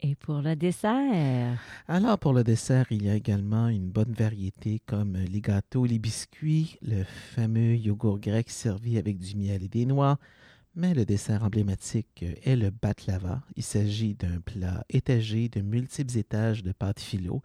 Et 0.00 0.14
pour 0.14 0.42
le 0.42 0.54
dessert, 0.56 1.58
Alors, 1.88 2.18
pour 2.18 2.34
le 2.34 2.44
dessert, 2.44 2.86
il 2.90 3.04
y 3.04 3.08
a 3.08 3.14
également 3.14 3.68
une 3.68 3.88
bonne 3.88 4.12
variété 4.12 4.80
comme 4.84 5.16
les 5.16 5.40
gâteaux 5.40 5.86
les 5.86 5.98
biscuits, 5.98 6.76
le 6.82 7.02
fameux 7.04 7.76
yogourt 7.76 8.18
grec 8.18 8.50
servi 8.50 8.98
avec 8.98 9.18
du 9.18 9.36
miel 9.36 9.62
et 9.62 9.68
des 9.68 9.86
noix. 9.86 10.18
Mais 10.74 10.92
le 10.92 11.06
dessert 11.06 11.42
emblématique 11.42 12.24
est 12.44 12.56
le 12.56 12.68
baklava. 12.70 13.42
Il 13.56 13.62
s'agit 13.62 14.14
d'un 14.14 14.40
plat 14.40 14.84
étagé 14.90 15.48
de 15.48 15.62
multiples 15.62 16.18
étages 16.18 16.62
de 16.62 16.72
pâte 16.72 17.00
philo, 17.00 17.40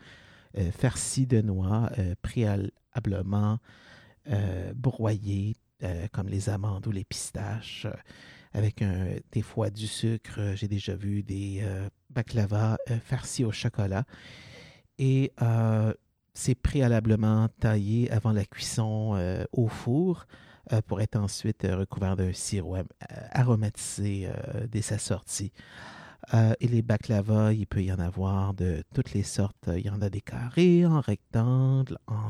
euh, 0.58 0.70
farci 0.72 1.26
de 1.26 1.42
noix, 1.42 1.90
euh, 1.98 2.16
préalablement 2.22 3.60
euh, 4.30 4.74
broyées, 4.76 5.56
euh, 5.84 6.08
comme 6.12 6.28
les 6.28 6.50
amandes 6.50 6.86
ou 6.86 6.92
les 6.92 7.06
pistaches, 7.06 7.86
euh, 7.86 7.94
avec 8.54 8.84
des 9.32 9.42
fois 9.42 9.70
du 9.70 9.88
sucre. 9.88 10.54
J'ai 10.56 10.68
déjà 10.68 10.94
vu 10.94 11.24
des 11.24 11.64
baklava 12.12 12.78
euh, 12.90 13.00
farcis 13.00 13.44
au 13.46 13.52
chocolat. 13.52 14.04
Et 14.98 15.32
euh, 15.42 15.94
c'est 16.34 16.56
préalablement 16.56 17.48
taillé 17.60 18.12
avant 18.12 18.32
la 18.32 18.46
cuisson 18.46 19.16
euh, 19.16 19.44
au 19.52 19.68
four 19.68 20.26
pour 20.86 21.02
être 21.02 21.18
ensuite 21.18 21.68
recouvert 21.70 22.16
d'un 22.16 22.32
sirop 22.32 22.78
aromatisé 23.32 24.30
dès 24.70 24.84
sa 24.84 25.00
sortie. 25.00 25.52
Et 26.62 26.68
les 26.68 26.84
baklava, 26.84 27.52
il 27.52 27.66
peut 27.66 27.84
y 27.84 27.92
en 27.92 27.98
avoir 28.00 28.54
de 28.54 28.84
toutes 28.94 29.12
les 29.12 29.24
sortes. 29.24 29.70
Il 29.76 29.86
y 29.86 29.90
en 29.90 30.02
a 30.02 30.10
des 30.10 30.22
carrés, 30.22 30.86
en 30.86 31.02
rectangle, 31.02 31.98
en 32.08 32.30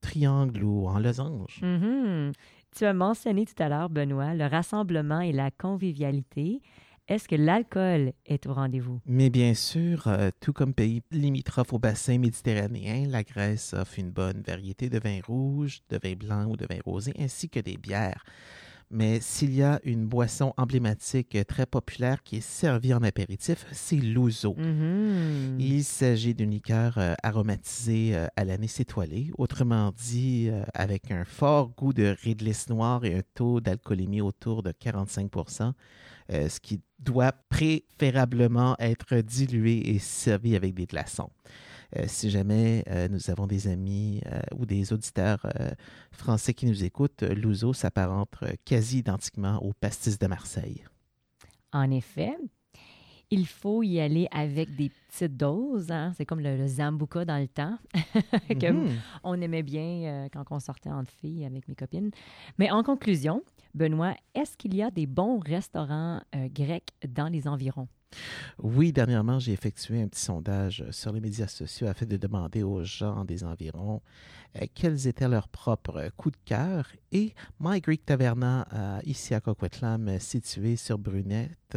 triangle 0.00 0.62
ou 0.62 0.86
en 0.86 1.00
losange. 1.00 1.60
Mhm. 1.60 2.32
tu 2.74 2.84
as 2.84 2.94
mentionné 2.94 3.44
tout 3.44 3.60
à 3.62 3.68
l'heure, 3.68 3.90
Benoît, 3.90 4.32
le 4.32 4.46
rassemblement 4.46 5.20
et 5.20 5.32
la 5.32 5.50
convivialité. 5.50 6.62
Est-ce 7.08 7.28
que 7.28 7.36
l'alcool 7.36 8.12
est 8.26 8.46
au 8.46 8.52
rendez-vous? 8.52 9.00
Mais 9.06 9.30
bien 9.30 9.54
sûr, 9.54 10.08
euh, 10.08 10.30
tout 10.40 10.52
comme 10.52 10.74
pays 10.74 11.02
limitrophe 11.12 11.72
au 11.72 11.78
bassin 11.78 12.18
méditerranéen, 12.18 13.06
la 13.08 13.22
Grèce 13.22 13.74
offre 13.74 14.00
une 14.00 14.10
bonne 14.10 14.42
variété 14.44 14.90
de 14.90 14.98
vins 14.98 15.20
rouges, 15.24 15.82
de 15.88 16.00
vins 16.02 16.16
blancs 16.16 16.50
ou 16.50 16.56
de 16.56 16.66
vins 16.68 16.80
rosés, 16.84 17.14
ainsi 17.16 17.48
que 17.48 17.60
des 17.60 17.76
bières. 17.76 18.24
Mais 18.90 19.20
s'il 19.20 19.52
y 19.54 19.62
a 19.62 19.80
une 19.82 20.06
boisson 20.06 20.54
emblématique 20.56 21.34
euh, 21.34 21.44
très 21.44 21.66
populaire 21.66 22.22
qui 22.22 22.36
est 22.36 22.40
servie 22.40 22.94
en 22.94 23.02
apéritif, 23.02 23.66
c'est 23.72 23.96
l'ouzo. 23.96 24.54
Mhm. 24.56 25.56
Il 25.58 25.82
s'agit 25.82 26.34
d'une 26.34 26.52
liqueur 26.52 26.96
euh, 26.98 27.14
aromatisée 27.22 28.14
euh, 28.14 28.28
à 28.36 28.44
l'anis 28.44 28.78
étoilé, 28.78 29.32
autrement 29.38 29.92
dit 29.96 30.48
euh, 30.48 30.62
avec 30.72 31.10
un 31.10 31.24
fort 31.24 31.70
goût 31.70 31.92
de 31.92 32.14
réglisse 32.22 32.68
noire 32.68 33.04
et 33.04 33.16
un 33.16 33.22
taux 33.34 33.60
d'alcoolémie 33.60 34.20
autour 34.20 34.62
de 34.62 34.70
45% 34.70 35.72
euh, 36.32 36.48
ce 36.48 36.58
qui 36.58 36.80
doit 36.98 37.32
préférablement 37.48 38.74
être 38.80 39.16
dilué 39.16 39.90
et 39.90 40.00
servi 40.00 40.56
avec 40.56 40.74
des 40.74 40.86
glaçons. 40.86 41.30
Euh, 41.96 42.04
si 42.06 42.30
jamais 42.30 42.84
euh, 42.88 43.08
nous 43.08 43.30
avons 43.30 43.46
des 43.46 43.68
amis 43.68 44.20
euh, 44.26 44.40
ou 44.56 44.66
des 44.66 44.92
auditeurs 44.92 45.46
français 46.10 46.52
qui 46.54 46.66
nous 46.66 46.84
écoutent, 46.84 47.22
l'ouzo 47.22 47.72
s'apparente 47.72 48.34
quasi 48.64 48.98
identiquement 48.98 49.58
au 49.62 49.72
pastis 49.72 50.18
de 50.18 50.26
Marseille. 50.26 50.84
En 51.72 51.90
effet, 51.90 52.36
il 53.30 53.46
faut 53.46 53.82
y 53.82 54.00
aller 54.00 54.28
avec 54.30 54.74
des 54.76 54.90
petites 55.08 55.36
doses. 55.36 55.90
hein. 55.90 56.12
C'est 56.16 56.24
comme 56.24 56.40
le, 56.40 56.56
le 56.56 56.66
Zambuca 56.66 57.24
dans 57.24 57.38
le 57.38 57.48
temps, 57.48 57.76
que 58.48 58.70
Mhm. 58.72 58.88
on 59.24 59.40
aimait 59.40 59.62
bien 59.64 59.82
euh, 60.04 60.28
quand 60.32 60.44
on 60.50 60.60
sortait 60.60 60.90
entre 60.90 61.10
filles 61.10 61.44
avec 61.44 61.66
mes 61.68 61.74
copines. 61.74 62.10
Mais 62.58 62.70
en 62.70 62.82
conclusion, 62.82 63.42
Benoît, 63.74 64.14
est-ce 64.34 64.56
qu'il 64.56 64.74
y 64.74 64.82
a 64.82 64.90
des 64.90 65.06
bons 65.06 65.38
restaurants 65.40 66.20
euh, 66.34 66.48
grecs 66.48 66.90
dans 67.08 67.28
les 67.28 67.46
environs? 67.48 67.88
Oui, 68.58 68.92
dernièrement, 68.92 69.38
j'ai 69.38 69.52
effectué 69.52 70.02
un 70.02 70.08
petit 70.08 70.20
sondage 70.20 70.84
sur 70.90 71.12
les 71.12 71.20
médias 71.20 71.48
sociaux 71.48 71.86
afin 71.88 72.06
de 72.06 72.16
demander 72.16 72.62
aux 72.62 72.82
gens 72.84 73.24
des 73.24 73.44
environs 73.44 74.00
euh, 74.56 74.66
quels 74.74 75.06
étaient 75.06 75.28
leurs 75.28 75.48
propres 75.48 76.10
coups 76.16 76.38
de 76.38 76.44
cœur. 76.44 76.88
Et 77.12 77.34
My 77.60 77.80
Greek 77.80 78.04
Taverna, 78.06 78.66
euh, 78.72 79.00
ici 79.04 79.34
à 79.34 79.40
Coquitlam, 79.40 80.18
situé 80.18 80.76
sur 80.76 80.98
Brunette, 80.98 81.76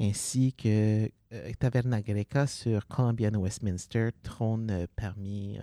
ainsi 0.00 0.52
que 0.52 1.10
euh, 1.32 1.52
Taverna 1.58 2.02
Greca 2.02 2.46
sur 2.46 2.86
Columbian 2.88 3.34
Westminster, 3.34 4.10
trône 4.22 4.86
parmi 4.96 5.58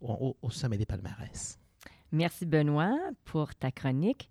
au, 0.00 0.36
au 0.40 0.50
sommet 0.50 0.78
des 0.78 0.86
palmarès. 0.86 1.58
Merci 2.10 2.46
Benoît 2.46 2.96
pour 3.24 3.54
ta 3.54 3.70
chronique. 3.70 4.30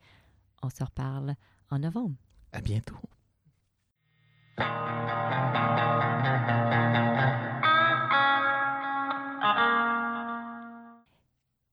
On 0.63 0.69
se 0.69 0.83
reparle 0.83 1.35
en 1.69 1.79
novembre. 1.79 2.15
À 2.53 2.61
bientôt. 2.61 2.95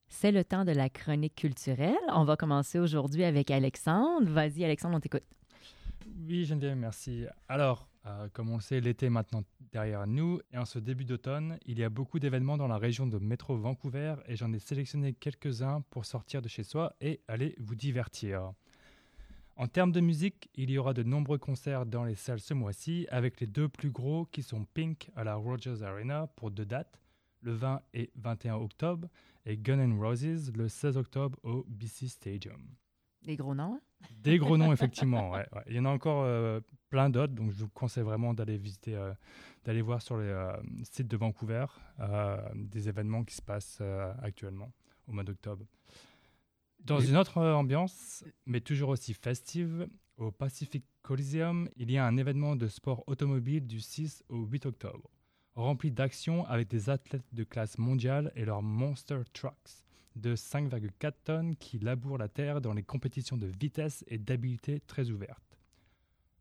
C'est 0.09 0.33
le 0.33 0.45
temps 0.45 0.67
de 0.67 0.73
la 0.73 0.91
chronique 0.91 1.35
culturelle. 1.35 1.97
On 2.13 2.25
va 2.25 2.37
commencer 2.37 2.79
aujourd'hui 2.79 3.25
avec 3.25 3.51
Alexandre. 3.51 4.31
Vas-y, 4.31 4.63
Alexandre, 4.65 4.97
on 4.97 5.01
t'écoute. 5.01 5.25
Oui, 6.29 6.45
Geneviève, 6.45 6.77
merci. 6.77 7.25
Alors, 7.49 7.89
euh, 8.05 8.29
comme 8.35 8.51
on 8.51 8.57
le 8.57 8.61
sait, 8.61 8.81
l'été 8.81 9.07
est 9.07 9.11
maintenant 9.11 9.43
derrière 9.73 10.07
nous 10.07 10.41
et 10.53 10.59
en 10.59 10.65
ce 10.65 10.79
début 10.79 11.07
d'automne, 11.07 11.59
il 11.65 11.79
y 11.79 11.85
a 11.85 11.89
beaucoup 11.89 12.19
d'événements 12.19 12.57
dans 12.57 12.69
la 12.69 12.77
région 12.77 13.07
de 13.07 13.19
métro 13.19 13.57
Vancouver 13.57 14.17
et 14.27 14.37
j'en 14.37 14.53
ai 14.53 14.59
sélectionné 14.59 15.15
quelques-uns 15.15 15.83
pour 15.91 16.05
sortir 16.05 16.43
de 16.43 16.49
chez 16.49 16.65
soi 16.65 16.95
et 17.01 17.21
aller 17.27 17.55
vous 17.59 17.75
divertir. 17.75 18.53
En 19.61 19.69
termes 19.69 19.93
de 19.93 20.01
musique, 20.01 20.49
il 20.55 20.71
y 20.71 20.79
aura 20.79 20.95
de 20.95 21.03
nombreux 21.03 21.37
concerts 21.37 21.85
dans 21.85 22.05
les 22.05 22.15
salles 22.15 22.41
ce 22.41 22.55
mois-ci, 22.55 23.07
avec 23.11 23.41
les 23.41 23.47
deux 23.47 23.69
plus 23.69 23.91
gros 23.91 24.25
qui 24.25 24.43
sont 24.43 24.65
Pink 24.65 25.11
à 25.15 25.23
la 25.23 25.35
Rogers 25.35 25.83
Arena 25.83 26.29
pour 26.29 26.51
deux 26.51 26.65
dates, 26.65 26.99
le 27.43 27.53
20 27.53 27.83
et 27.93 28.11
21 28.15 28.55
octobre, 28.55 29.07
et 29.45 29.59
Gun 29.59 29.79
N' 29.81 30.01
Roses 30.01 30.51
le 30.57 30.67
16 30.67 30.97
octobre 30.97 31.39
au 31.43 31.67
BC 31.69 32.09
Stadium. 32.09 32.71
Des 33.21 33.37
gros 33.37 33.55
noms 33.55 33.75
hein? 33.75 33.81
Des 34.23 34.39
gros 34.39 34.57
noms, 34.57 34.73
effectivement. 34.73 35.33
Ouais, 35.33 35.47
Il 35.67 35.77
y 35.77 35.79
en 35.79 35.85
a 35.85 35.91
encore 35.91 36.23
euh, 36.25 36.61
plein 36.89 37.11
d'autres, 37.11 37.35
donc 37.35 37.51
je 37.51 37.59
vous 37.59 37.69
conseille 37.69 38.05
vraiment 38.05 38.33
d'aller 38.33 38.57
visiter, 38.57 38.95
euh, 38.95 39.13
d'aller 39.67 39.83
voir 39.83 40.01
sur 40.01 40.17
les 40.17 40.25
euh, 40.29 40.57
sites 40.85 41.09
de 41.09 41.19
Vancouver 41.19 41.67
des 42.55 42.89
événements 42.89 43.25
qui 43.25 43.35
se 43.35 43.43
passent 43.43 43.83
actuellement 44.23 44.73
au 45.07 45.13
mois 45.13 45.23
d'octobre. 45.25 45.67
Dans 46.85 47.01
une 47.01 47.17
autre 47.17 47.41
ambiance, 47.41 48.25
mais 48.47 48.61
toujours 48.61 48.89
aussi 48.89 49.15
festive, 49.15 49.89
au 50.17 50.31
Pacific 50.31 50.85
Coliseum, 51.03 51.69
il 51.77 51.91
y 51.91 51.99
a 51.99 52.07
un 52.07 52.17
événement 52.17 52.57
de 52.57 52.69
sport 52.69 53.05
automobile 53.07 53.67
du 53.67 53.81
6 53.81 54.25
au 54.29 54.45
8 54.45 54.67
octobre, 54.67 55.11
rempli 55.55 55.91
d'actions 55.91 56.47
avec 56.47 56.69
des 56.69 56.91
athlètes 56.91 57.27
de 57.33 57.45
classe 57.45 57.79
mondiale 57.79 58.33
et 58.35 58.45
leurs 58.45 58.63
Monster 58.63 59.21
Trucks 59.33 59.85
de 60.17 60.35
5,4 60.35 61.13
tonnes 61.25 61.57
qui 61.57 61.79
labourent 61.79 62.19
la 62.19 62.29
terre 62.29 62.61
dans 62.61 62.73
les 62.73 62.83
compétitions 62.83 63.37
de 63.37 63.47
vitesse 63.47 64.05
et 64.09 64.19
d'habileté 64.19 64.81
très 64.81 65.11
ouvertes. 65.11 65.59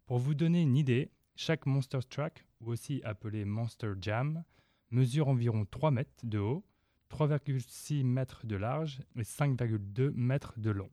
Pour 0.05 0.19
vous 0.19 0.33
donner 0.33 0.61
une 0.61 0.77
idée, 0.77 1.11
chaque 1.35 1.65
Monster 1.65 1.99
Truck, 2.09 2.45
ou 2.61 2.71
aussi 2.71 3.01
appelé 3.03 3.45
Monster 3.45 3.93
Jam, 4.01 4.43
mesure 4.89 5.27
environ 5.27 5.65
3 5.69 5.91
mètres 5.91 6.25
de 6.25 6.39
haut 6.39 6.63
3,6 7.11 8.03
mètres 8.03 8.45
de 8.45 8.55
large 8.55 9.01
et 9.15 9.23
5,2 9.23 10.11
mètres 10.11 10.53
de 10.57 10.71
long. 10.71 10.89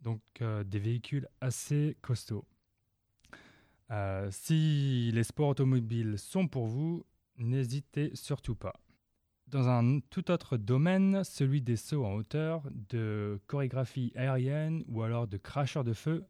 Donc 0.00 0.20
euh, 0.40 0.64
des 0.64 0.78
véhicules 0.78 1.28
assez 1.40 1.96
costauds. 2.02 2.46
Euh, 3.90 4.28
si 4.30 5.10
les 5.12 5.24
sports 5.24 5.48
automobiles 5.48 6.18
sont 6.18 6.46
pour 6.46 6.66
vous, 6.66 7.04
n'hésitez 7.36 8.10
surtout 8.14 8.54
pas. 8.54 8.74
Dans 9.46 9.68
un 9.68 10.00
tout 10.10 10.30
autre 10.30 10.58
domaine, 10.58 11.24
celui 11.24 11.62
des 11.62 11.76
sauts 11.76 12.04
en 12.04 12.14
hauteur, 12.14 12.62
de 12.90 13.40
chorégraphie 13.46 14.12
aérienne 14.14 14.84
ou 14.88 15.02
alors 15.02 15.26
de 15.26 15.38
cracheurs 15.38 15.84
de 15.84 15.94
feu, 15.94 16.26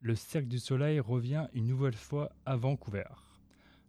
le 0.00 0.14
Cirque 0.14 0.48
du 0.48 0.58
Soleil 0.58 0.98
revient 0.98 1.48
une 1.52 1.66
nouvelle 1.66 1.94
fois 1.94 2.32
à 2.46 2.56
Vancouver. 2.56 3.04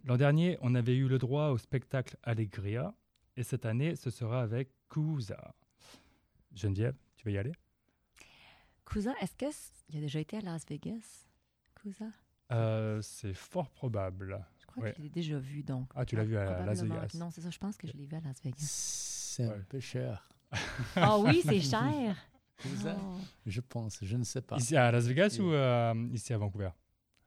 L'an 0.03 0.17
dernier, 0.17 0.57
on 0.61 0.75
avait 0.75 0.97
eu 0.97 1.07
le 1.07 1.17
droit 1.17 1.47
au 1.47 1.57
spectacle 1.57 2.17
Allegria, 2.23 2.93
et 3.35 3.43
cette 3.43 3.65
année, 3.65 3.95
ce 3.95 4.09
sera 4.09 4.41
avec 4.41 4.69
Kusa. 4.89 5.55
Geneviève, 6.53 6.95
tu 7.15 7.25
veux 7.25 7.33
y 7.33 7.37
aller? 7.37 7.53
Kusa, 8.85 9.13
est-ce 9.21 9.35
qu'il 9.87 9.97
a 9.97 10.01
déjà 10.01 10.19
été 10.19 10.37
à 10.37 10.41
Las 10.41 10.65
Vegas 10.67 11.27
Kusa 11.75 12.05
euh, 12.51 13.01
C'est 13.01 13.33
fort 13.33 13.69
probable. 13.71 14.45
Je 14.59 14.65
crois 14.67 14.91
que 14.91 14.97
je 14.97 15.01
l'ai 15.01 15.09
déjà 15.09 15.39
vu, 15.39 15.63
donc. 15.63 15.89
Ah, 15.95 16.05
tu 16.05 16.15
l'as 16.15 16.25
vu 16.25 16.37
à 16.37 16.63
Las 16.65 16.83
Vegas 16.83 17.15
Non, 17.15 17.31
c'est 17.31 17.41
ça, 17.41 17.49
je 17.49 17.57
pense 17.57 17.77
que 17.77 17.87
je 17.87 17.93
l'ai 17.93 18.05
vu 18.05 18.15
à 18.15 18.21
Las 18.21 18.41
Vegas. 18.43 18.57
C'est 18.59 19.45
un 19.45 19.59
peu 19.67 19.79
cher. 19.79 20.29
Ah 20.95 21.17
oui, 21.17 21.41
c'est 21.43 21.59
cher 21.61 22.15
Kusa 22.57 22.95
oh. 23.01 23.17
Je 23.47 23.61
pense, 23.61 23.97
je 24.03 24.15
ne 24.15 24.23
sais 24.23 24.41
pas. 24.41 24.57
Ici 24.57 24.75
à 24.75 24.91
Las 24.91 25.07
Vegas 25.07 25.37
ou 25.39 25.51
euh, 25.51 26.09
ici 26.13 26.31
à 26.33 26.37
Vancouver? 26.37 26.69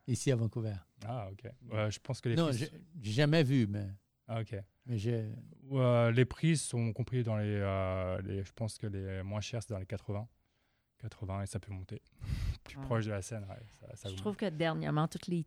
Ici 0.07 0.31
à 0.31 0.37
Vancouver. 0.37 0.77
Ah, 1.05 1.29
ok. 1.33 1.51
je 1.91 1.99
pense 1.99 2.21
que 2.21 2.29
les 2.29 2.37
Non, 2.37 2.53
j'ai 2.53 2.71
jamais 3.03 3.43
vu, 3.43 3.67
mais... 3.67 3.89
Ah, 4.29 4.41
ok. 4.41 4.57
Mais 4.87 4.99
j'ai... 4.99 5.25
Euh, 5.73 6.11
les 6.11 6.25
prix 6.25 6.57
sont 6.57 6.93
compris 6.93 7.23
dans 7.23 7.39
euh, 7.39 8.21
les, 8.23 8.43
Je 8.43 8.53
pense 8.53 8.79
que 8.79 8.87
les 8.87 9.23
moins 9.23 9.41
chers, 9.41 9.63
c'est 9.63 9.73
dans 9.73 9.79
les 9.79 9.87
80. 9.87 10.27
80 10.99 11.43
et 11.43 11.47
ça 11.47 11.61
peut 11.61 11.73
monter. 11.73 12.03
Plus 12.65 12.79
proche 12.79 13.07
de 13.07 13.11
la 13.11 13.23
scène, 13.23 13.47
Je 14.05 14.15
trouve 14.17 14.37
que 14.37 14.49
dernièrement, 14.49 15.07
tous 15.09 15.29
les 15.31 15.47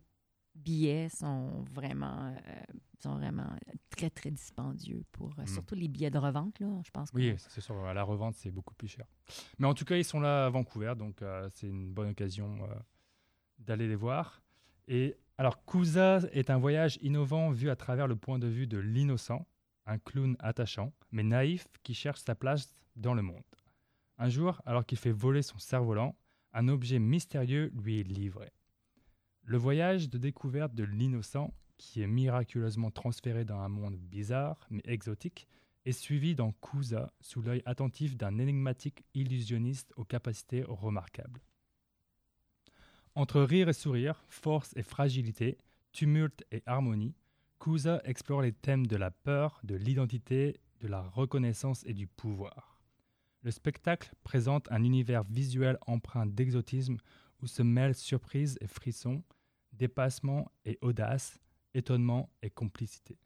billets 0.54 1.08
sont 1.08 1.64
vraiment, 1.72 2.34
euh, 2.34 2.62
sont 2.98 3.16
vraiment 3.16 3.50
très, 3.90 4.10
très 4.10 4.30
dispendieux 4.30 5.04
pour 5.12 5.38
mm. 5.38 5.46
surtout 5.46 5.74
les 5.74 5.88
billets 5.88 6.10
de 6.10 6.18
revente. 6.18 6.58
Là, 6.60 6.80
je 6.84 6.90
pense 6.90 7.10
oui, 7.12 7.34
c'est 7.36 7.60
sûr. 7.60 7.84
À 7.84 7.94
la 7.94 8.02
revente, 8.02 8.34
c'est 8.36 8.50
beaucoup 8.50 8.74
plus 8.74 8.88
cher. 8.88 9.06
Mais 9.58 9.66
en 9.66 9.74
tout 9.74 9.84
cas, 9.84 9.96
ils 9.96 10.04
sont 10.04 10.20
là 10.20 10.46
à 10.46 10.50
Vancouver, 10.50 10.94
donc 10.96 11.22
c'est 11.52 11.66
une 11.66 11.92
bonne 11.92 12.10
occasion 12.10 12.58
d'aller 13.58 13.88
les 13.88 13.96
voir. 13.96 14.42
Et 14.88 15.16
alors, 15.40 15.64
Kusa 15.64 16.20
est 16.32 16.50
un 16.50 16.58
voyage 16.58 16.98
innovant 17.00 17.50
vu 17.50 17.70
à 17.70 17.74
travers 17.74 18.06
le 18.06 18.14
point 18.14 18.38
de 18.38 18.46
vue 18.46 18.66
de 18.66 18.76
l'innocent, 18.76 19.46
un 19.86 19.96
clown 19.96 20.36
attachant, 20.38 20.92
mais 21.12 21.22
naïf 21.22 21.66
qui 21.82 21.94
cherche 21.94 22.20
sa 22.20 22.34
place 22.34 22.74
dans 22.94 23.14
le 23.14 23.22
monde. 23.22 23.42
Un 24.18 24.28
jour, 24.28 24.60
alors 24.66 24.84
qu'il 24.84 24.98
fait 24.98 25.10
voler 25.10 25.40
son 25.40 25.56
cerf-volant, 25.56 26.14
un 26.52 26.68
objet 26.68 26.98
mystérieux 26.98 27.72
lui 27.74 28.00
est 28.00 28.02
livré. 28.02 28.52
Le 29.42 29.56
voyage 29.56 30.10
de 30.10 30.18
découverte 30.18 30.74
de 30.74 30.84
l'innocent, 30.84 31.54
qui 31.78 32.02
est 32.02 32.06
miraculeusement 32.06 32.90
transféré 32.90 33.46
dans 33.46 33.60
un 33.60 33.70
monde 33.70 33.96
bizarre 33.96 34.66
mais 34.68 34.82
exotique, 34.84 35.48
est 35.86 35.92
suivi 35.92 36.34
dans 36.34 36.52
Kusa 36.52 37.14
sous 37.22 37.40
l'œil 37.40 37.62
attentif 37.64 38.14
d'un 38.14 38.36
énigmatique 38.36 39.06
illusionniste 39.14 39.94
aux 39.96 40.04
capacités 40.04 40.64
remarquables. 40.68 41.40
Entre 43.16 43.40
rire 43.40 43.68
et 43.68 43.72
sourire, 43.72 44.22
force 44.28 44.72
et 44.76 44.82
fragilité, 44.82 45.58
tumulte 45.92 46.44
et 46.52 46.62
harmonie, 46.66 47.14
Kusa 47.58 48.00
explore 48.04 48.42
les 48.42 48.52
thèmes 48.52 48.86
de 48.86 48.96
la 48.96 49.10
peur, 49.10 49.60
de 49.64 49.74
l'identité, 49.74 50.60
de 50.80 50.88
la 50.88 51.02
reconnaissance 51.02 51.84
et 51.86 51.92
du 51.92 52.06
pouvoir. 52.06 52.80
Le 53.42 53.50
spectacle 53.50 54.14
présente 54.22 54.70
un 54.70 54.84
univers 54.84 55.24
visuel 55.24 55.76
empreint 55.86 56.26
d'exotisme 56.26 56.98
où 57.42 57.46
se 57.46 57.62
mêlent 57.62 57.94
surprise 57.94 58.56
et 58.60 58.66
frisson, 58.66 59.22
dépassement 59.72 60.50
et 60.64 60.78
audace, 60.80 61.38
étonnement 61.74 62.30
et 62.42 62.50
complicité. 62.50 63.18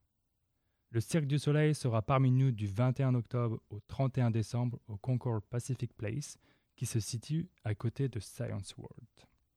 Le 0.90 1.00
Cirque 1.00 1.26
du 1.26 1.38
Soleil 1.38 1.74
sera 1.74 2.02
parmi 2.02 2.30
nous 2.30 2.52
du 2.52 2.66
21 2.68 3.14
octobre 3.14 3.60
au 3.70 3.80
31 3.80 4.30
décembre 4.30 4.80
au 4.86 4.96
Concord 4.96 5.42
Pacific 5.42 5.92
Place, 5.92 6.38
qui 6.76 6.86
se 6.86 7.00
situe 7.00 7.48
à 7.64 7.74
côté 7.74 8.08
de 8.08 8.20
Science 8.20 8.76
World. 8.76 9.08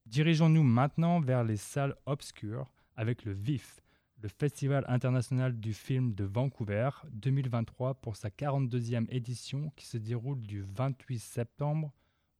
Dirigeons-nous 0.08 0.62
maintenant 0.62 1.20
vers 1.20 1.44
les 1.44 1.58
salles 1.58 1.94
obscures 2.06 2.72
avec 2.96 3.26
le 3.26 3.34
VIF, 3.34 3.82
le 4.22 4.30
Festival 4.30 4.86
international 4.88 5.60
du 5.60 5.74
film 5.74 6.14
de 6.14 6.24
Vancouver 6.24 6.88
2023 7.12 7.92
pour 8.00 8.16
sa 8.16 8.30
42e 8.30 9.04
édition 9.10 9.70
qui 9.76 9.84
se 9.84 9.98
déroule 9.98 10.40
du 10.40 10.62
28 10.62 11.18
septembre 11.18 11.92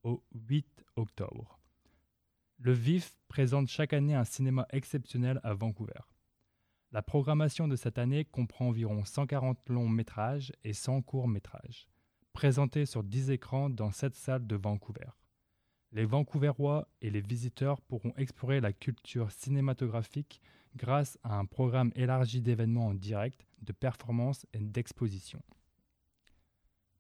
au 0.03 0.25
8 0.49 0.87
octobre. 0.97 1.61
Le 2.57 2.73
VIF 2.73 3.19
présente 3.29 3.69
chaque 3.69 3.93
année 3.93 4.15
un 4.15 4.25
cinéma 4.25 4.67
exceptionnel 4.71 5.39
à 5.45 5.53
Vancouver. 5.53 6.01
La 6.91 7.03
programmation 7.03 7.69
de 7.69 7.77
cette 7.77 7.99
année 7.99 8.25
comprend 8.25 8.69
environ 8.69 9.05
140 9.05 9.69
longs 9.69 9.91
métrages 9.91 10.55
et 10.65 10.73
100 10.73 11.03
courts 11.03 11.29
métrages, 11.29 11.87
présentés 12.33 12.87
sur 12.87 13.05
10 13.05 13.31
écrans 13.31 13.69
dans 13.69 13.93
7 13.93 14.15
salles 14.15 14.47
de 14.47 14.57
Vancouver 14.57 15.11
les 15.93 16.05
Vancouverois 16.05 16.89
et 17.01 17.11
les 17.11 17.21
visiteurs 17.21 17.81
pourront 17.81 18.13
explorer 18.17 18.61
la 18.61 18.73
culture 18.73 19.31
cinématographique 19.31 20.41
grâce 20.77 21.19
à 21.23 21.39
un 21.39 21.45
programme 21.45 21.93
élargi 21.97 22.41
d'événements 22.41 22.89
en 22.89 22.95
direct, 22.95 23.47
de 23.63 23.73
performances 23.73 24.47
et 24.53 24.59
d'expositions. 24.59 25.43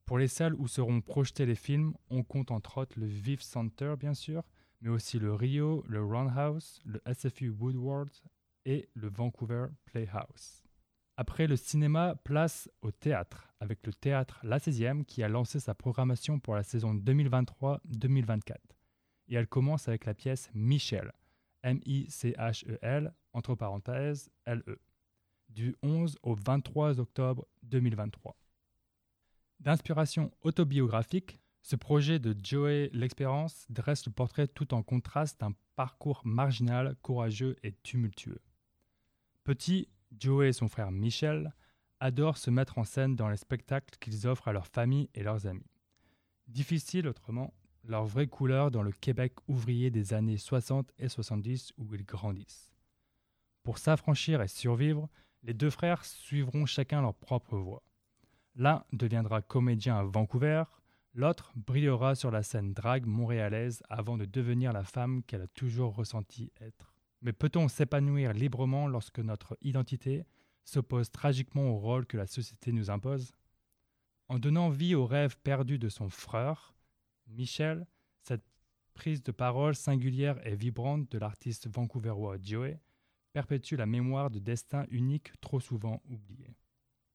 Pour 0.04 0.18
les 0.18 0.28
salles 0.28 0.54
où 0.54 0.68
seront 0.68 1.02
projetés 1.02 1.44
les 1.44 1.54
films, 1.54 1.94
on 2.08 2.22
compte 2.22 2.50
entre 2.50 2.78
autres 2.78 2.98
le 2.98 3.06
Vive 3.06 3.42
Center, 3.42 3.94
bien 3.98 4.14
sûr, 4.14 4.42
mais 4.80 4.88
aussi 4.88 5.18
le 5.18 5.34
Rio, 5.34 5.84
le 5.86 6.02
Roundhouse, 6.02 6.80
le 6.84 7.02
SFU 7.12 7.50
Woodward 7.50 8.08
et 8.64 8.88
le 8.94 9.08
Vancouver 9.08 9.66
Playhouse. 9.84 10.62
Après 11.18 11.46
le 11.46 11.56
cinéma, 11.56 12.14
place 12.24 12.70
au 12.80 12.90
théâtre, 12.90 13.52
avec 13.60 13.84
le 13.86 13.92
théâtre 13.92 14.38
La 14.44 14.58
16e 14.58 15.04
qui 15.04 15.22
a 15.22 15.28
lancé 15.28 15.60
sa 15.60 15.74
programmation 15.74 16.38
pour 16.38 16.54
la 16.54 16.62
saison 16.62 16.94
2023-2024. 16.94 18.77
Et 19.28 19.34
elle 19.34 19.46
commence 19.46 19.88
avec 19.88 20.04
la 20.04 20.14
pièce 20.14 20.50
Michel, 20.54 21.12
M-I-C-H-E-L, 21.62 23.12
entre 23.32 23.54
parenthèses, 23.54 24.30
L-E, 24.46 24.78
du 25.48 25.76
11 25.82 26.18
au 26.22 26.34
23 26.34 27.00
octobre 27.00 27.46
2023. 27.62 28.36
D'inspiration 29.60 30.30
autobiographique, 30.42 31.40
ce 31.62 31.76
projet 31.76 32.18
de 32.18 32.34
Joey 32.42 32.90
L'Expérience 32.92 33.66
dresse 33.68 34.06
le 34.06 34.12
portrait 34.12 34.48
tout 34.48 34.72
en 34.72 34.82
contraste 34.82 35.40
d'un 35.40 35.52
parcours 35.76 36.22
marginal, 36.24 36.96
courageux 37.02 37.56
et 37.62 37.72
tumultueux. 37.72 38.40
Petit, 39.44 39.88
Joey 40.18 40.48
et 40.48 40.52
son 40.52 40.68
frère 40.68 40.90
Michel 40.90 41.52
adorent 42.00 42.38
se 42.38 42.50
mettre 42.50 42.78
en 42.78 42.84
scène 42.84 43.16
dans 43.16 43.28
les 43.28 43.36
spectacles 43.36 43.98
qu'ils 43.98 44.26
offrent 44.26 44.48
à 44.48 44.52
leur 44.52 44.66
famille 44.66 45.10
et 45.14 45.22
leurs 45.22 45.46
amis. 45.46 45.66
Difficile 46.46 47.08
autrement, 47.08 47.52
leur 47.88 48.04
vraie 48.04 48.26
couleur 48.26 48.70
dans 48.70 48.82
le 48.82 48.92
Québec 48.92 49.32
ouvrier 49.48 49.90
des 49.90 50.12
années 50.12 50.36
60 50.36 50.92
et 50.98 51.08
70 51.08 51.72
où 51.78 51.94
ils 51.94 52.04
grandissent. 52.04 52.72
Pour 53.62 53.78
s'affranchir 53.78 54.42
et 54.42 54.48
survivre, 54.48 55.08
les 55.42 55.54
deux 55.54 55.70
frères 55.70 56.04
suivront 56.04 56.66
chacun 56.66 57.00
leur 57.00 57.14
propre 57.14 57.56
voie. 57.56 57.82
L'un 58.54 58.84
deviendra 58.92 59.40
comédien 59.40 59.98
à 59.98 60.04
Vancouver, 60.04 60.64
l'autre 61.14 61.52
brillera 61.54 62.14
sur 62.14 62.30
la 62.30 62.42
scène 62.42 62.74
drague 62.74 63.06
montréalaise 63.06 63.82
avant 63.88 64.16
de 64.16 64.24
devenir 64.24 64.72
la 64.72 64.84
femme 64.84 65.22
qu'elle 65.22 65.42
a 65.42 65.48
toujours 65.48 65.94
ressenti 65.94 66.52
être. 66.60 66.94
Mais 67.22 67.32
peut-on 67.32 67.68
s'épanouir 67.68 68.32
librement 68.32 68.86
lorsque 68.86 69.18
notre 69.18 69.56
identité 69.62 70.24
s'oppose 70.64 71.10
tragiquement 71.10 71.70
au 71.70 71.78
rôle 71.78 72.06
que 72.06 72.16
la 72.16 72.26
société 72.26 72.72
nous 72.72 72.90
impose? 72.90 73.32
En 74.28 74.38
donnant 74.38 74.68
vie 74.68 74.94
au 74.94 75.06
rêve 75.06 75.38
perdu 75.38 75.78
de 75.78 75.88
son 75.88 76.10
frère, 76.10 76.74
Michel, 77.28 77.86
cette 78.22 78.44
prise 78.94 79.22
de 79.22 79.32
parole 79.32 79.74
singulière 79.74 80.44
et 80.46 80.56
vibrante 80.56 81.10
de 81.10 81.18
l'artiste 81.18 81.68
vancouverois 81.68 82.36
Joey 82.42 82.80
perpétue 83.32 83.74
la 83.74 83.86
mémoire 83.86 84.30
de 84.30 84.38
destins 84.38 84.86
uniques 84.90 85.32
trop 85.40 85.60
souvent 85.60 86.02
oubliés. 86.08 86.56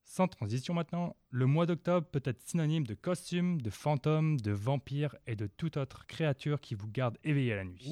Sans 0.04 0.28
transition 0.28 0.74
maintenant, 0.74 1.16
le 1.30 1.46
mois 1.46 1.66
d'octobre 1.66 2.08
peut 2.08 2.22
être 2.24 2.42
synonyme 2.48 2.86
de 2.86 2.94
costumes, 2.94 3.62
de 3.62 3.70
fantômes, 3.70 4.40
de 4.40 4.52
vampires 4.52 5.16
et 5.26 5.36
de 5.36 5.48
toute 5.48 5.78
autre 5.78 6.06
créature 6.06 6.62
qui 6.62 6.76
vous 6.76 6.90
garde 6.90 7.18
éveillé 7.24 7.56
la 7.56 7.64
nuit. 7.64 7.90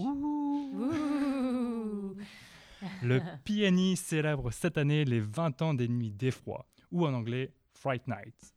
Le 3.02 3.22
PNI 3.44 3.96
célèbre 3.96 4.52
cette 4.52 4.78
année 4.78 5.06
les 5.06 5.20
20 5.20 5.62
ans 5.62 5.74
des 5.74 5.88
nuits 5.88 6.12
d'effroi, 6.12 6.68
ou 6.92 7.06
en 7.06 7.14
anglais 7.14 7.54
Fright 7.74 8.08
Nights. 8.08 8.56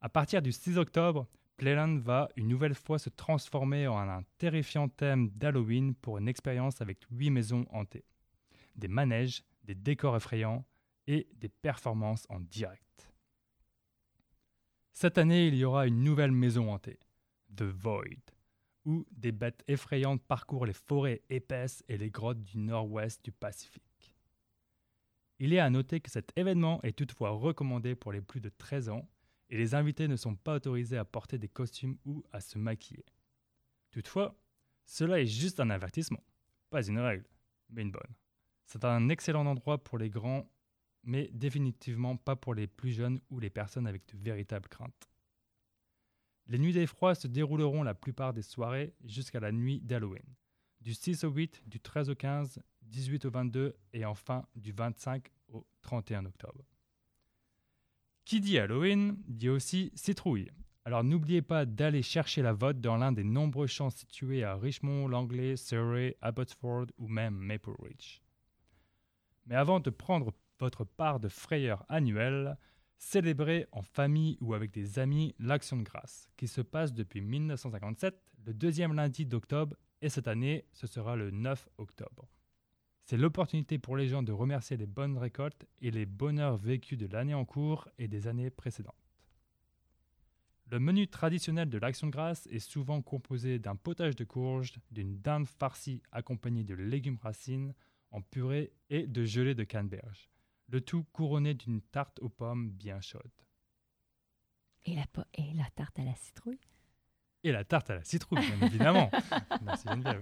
À 0.00 0.08
partir 0.08 0.42
du 0.42 0.52
6 0.52 0.78
octobre, 0.78 1.26
Playland 1.60 1.98
va 1.98 2.30
une 2.36 2.48
nouvelle 2.48 2.74
fois 2.74 2.98
se 2.98 3.10
transformer 3.10 3.86
en 3.86 4.08
un 4.08 4.22
terrifiant 4.38 4.88
thème 4.88 5.28
d'Halloween 5.28 5.94
pour 5.94 6.16
une 6.16 6.26
expérience 6.26 6.80
avec 6.80 7.04
huit 7.10 7.28
maisons 7.28 7.66
hantées. 7.68 8.06
Des 8.76 8.88
manèges, 8.88 9.44
des 9.64 9.74
décors 9.74 10.16
effrayants 10.16 10.64
et 11.06 11.28
des 11.34 11.50
performances 11.50 12.24
en 12.30 12.40
direct. 12.40 13.12
Cette 14.94 15.18
année, 15.18 15.48
il 15.48 15.54
y 15.54 15.66
aura 15.66 15.86
une 15.86 16.02
nouvelle 16.02 16.32
maison 16.32 16.72
hantée, 16.72 16.98
The 17.54 17.64
Void, 17.64 18.32
où 18.86 19.04
des 19.10 19.30
bêtes 19.30 19.62
effrayantes 19.68 20.22
parcourent 20.22 20.64
les 20.64 20.72
forêts 20.72 21.20
épaisses 21.28 21.84
et 21.88 21.98
les 21.98 22.08
grottes 22.08 22.42
du 22.42 22.56
nord-ouest 22.56 23.22
du 23.22 23.32
Pacifique. 23.32 24.16
Il 25.38 25.52
est 25.52 25.58
à 25.58 25.68
noter 25.68 26.00
que 26.00 26.10
cet 26.10 26.32
événement 26.36 26.80
est 26.84 26.96
toutefois 26.96 27.32
recommandé 27.32 27.94
pour 27.94 28.12
les 28.12 28.22
plus 28.22 28.40
de 28.40 28.48
13 28.48 28.88
ans 28.88 29.06
et 29.50 29.58
les 29.58 29.74
invités 29.74 30.08
ne 30.08 30.16
sont 30.16 30.36
pas 30.36 30.54
autorisés 30.54 30.96
à 30.96 31.04
porter 31.04 31.36
des 31.36 31.48
costumes 31.48 31.98
ou 32.04 32.24
à 32.32 32.40
se 32.40 32.56
maquiller. 32.56 33.04
Toutefois, 33.90 34.40
cela 34.86 35.20
est 35.20 35.26
juste 35.26 35.60
un 35.60 35.70
avertissement, 35.70 36.24
pas 36.70 36.86
une 36.86 37.00
règle, 37.00 37.28
mais 37.68 37.82
une 37.82 37.90
bonne. 37.90 38.14
C'est 38.66 38.84
un 38.84 39.08
excellent 39.08 39.46
endroit 39.46 39.82
pour 39.82 39.98
les 39.98 40.08
grands, 40.08 40.48
mais 41.02 41.28
définitivement 41.32 42.16
pas 42.16 42.36
pour 42.36 42.54
les 42.54 42.68
plus 42.68 42.92
jeunes 42.92 43.20
ou 43.30 43.40
les 43.40 43.50
personnes 43.50 43.88
avec 43.88 44.06
de 44.06 44.16
véritables 44.16 44.68
craintes. 44.68 45.10
Les 46.46 46.58
nuits 46.58 46.72
d'effroi 46.72 47.14
se 47.14 47.26
dérouleront 47.26 47.82
la 47.82 47.94
plupart 47.94 48.32
des 48.32 48.42
soirées 48.42 48.94
jusqu'à 49.04 49.40
la 49.40 49.52
nuit 49.52 49.80
d'Halloween, 49.80 50.34
du 50.80 50.94
6 50.94 51.24
au 51.24 51.30
8, 51.30 51.62
du 51.66 51.80
13 51.80 52.10
au 52.10 52.14
15, 52.14 52.60
18 52.82 53.24
au 53.24 53.30
22 53.30 53.76
et 53.92 54.04
enfin 54.04 54.46
du 54.54 54.72
25 54.72 55.28
au 55.48 55.66
31 55.82 56.26
octobre. 56.26 56.64
Qui 58.30 58.40
dit 58.40 58.60
Halloween 58.60 59.16
dit 59.26 59.48
aussi 59.48 59.90
citrouille. 59.96 60.52
Alors 60.84 61.02
n'oubliez 61.02 61.42
pas 61.42 61.66
d'aller 61.66 62.00
chercher 62.00 62.42
la 62.42 62.52
vote 62.52 62.80
dans 62.80 62.96
l'un 62.96 63.10
des 63.10 63.24
nombreux 63.24 63.66
champs 63.66 63.90
situés 63.90 64.44
à 64.44 64.54
Richmond, 64.54 65.08
Langley, 65.08 65.56
Surrey, 65.56 66.16
Abbotsford 66.20 66.86
ou 66.96 67.08
même 67.08 67.34
Maple 67.34 67.74
Ridge. 67.82 68.20
Mais 69.46 69.56
avant 69.56 69.80
de 69.80 69.90
prendre 69.90 70.32
votre 70.60 70.84
part 70.84 71.18
de 71.18 71.26
frayeur 71.26 71.84
annuelle, 71.88 72.56
célébrez 72.98 73.66
en 73.72 73.82
famille 73.82 74.38
ou 74.40 74.54
avec 74.54 74.70
des 74.70 75.00
amis 75.00 75.34
l'Action 75.40 75.76
de 75.76 75.82
grâce, 75.82 76.28
qui 76.36 76.46
se 76.46 76.60
passe 76.60 76.94
depuis 76.94 77.22
1957, 77.22 78.14
le 78.46 78.54
deuxième 78.54 78.94
lundi 78.94 79.26
d'octobre, 79.26 79.74
et 80.02 80.08
cette 80.08 80.28
année, 80.28 80.66
ce 80.72 80.86
sera 80.86 81.16
le 81.16 81.32
9 81.32 81.68
octobre. 81.78 82.28
C'est 83.04 83.16
l'opportunité 83.16 83.78
pour 83.78 83.96
les 83.96 84.08
gens 84.08 84.22
de 84.22 84.32
remercier 84.32 84.76
les 84.76 84.86
bonnes 84.86 85.18
récoltes 85.18 85.66
et 85.80 85.90
les 85.90 86.06
bonheurs 86.06 86.56
vécus 86.56 86.96
de 86.98 87.06
l'année 87.06 87.34
en 87.34 87.44
cours 87.44 87.88
et 87.98 88.06
des 88.08 88.28
années 88.28 88.50
précédentes. 88.50 88.94
Le 90.70 90.78
menu 90.78 91.08
traditionnel 91.08 91.68
de 91.68 91.78
l'Action 91.78 92.06
de 92.06 92.12
grâce 92.12 92.46
est 92.46 92.60
souvent 92.60 93.02
composé 93.02 93.58
d'un 93.58 93.74
potage 93.74 94.14
de 94.14 94.22
courge, 94.22 94.74
d'une 94.92 95.18
dinde 95.20 95.48
farcie 95.48 96.00
accompagnée 96.12 96.62
de 96.62 96.74
légumes 96.74 97.18
racines 97.20 97.74
en 98.12 98.22
purée 98.22 98.72
et 98.88 99.08
de 99.08 99.24
gelée 99.24 99.56
de 99.56 99.64
canneberge, 99.64 100.30
le 100.68 100.80
tout 100.80 101.02
couronné 101.12 101.54
d'une 101.54 101.80
tarte 101.82 102.20
aux 102.20 102.28
pommes 102.28 102.70
bien 102.70 103.00
chaude. 103.00 103.32
Et 104.84 104.94
la, 104.94 105.06
po- 105.08 105.22
et 105.34 105.52
la 105.54 105.68
tarte 105.74 105.98
à 105.98 106.04
la 106.04 106.14
citrouille? 106.14 106.60
Et 107.42 107.50
la 107.50 107.64
tarte 107.64 107.90
à 107.90 107.96
la 107.96 108.04
citrouille, 108.04 108.46
bien 108.46 108.68
évidemment. 108.68 109.10
Merci 109.64 109.88
Geneviève. 109.88 110.20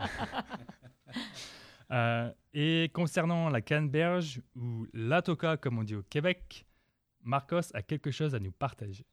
Euh, 1.90 2.30
et 2.52 2.90
concernant 2.92 3.48
la 3.48 3.60
canneberge, 3.60 4.42
ou 4.56 4.86
la 4.92 5.22
toca 5.22 5.56
comme 5.56 5.78
on 5.78 5.84
dit 5.84 5.94
au 5.94 6.02
Québec, 6.02 6.66
Marcos 7.22 7.74
a 7.74 7.82
quelque 7.82 8.10
chose 8.10 8.34
à 8.34 8.38
nous 8.38 8.52
partager. 8.52 9.06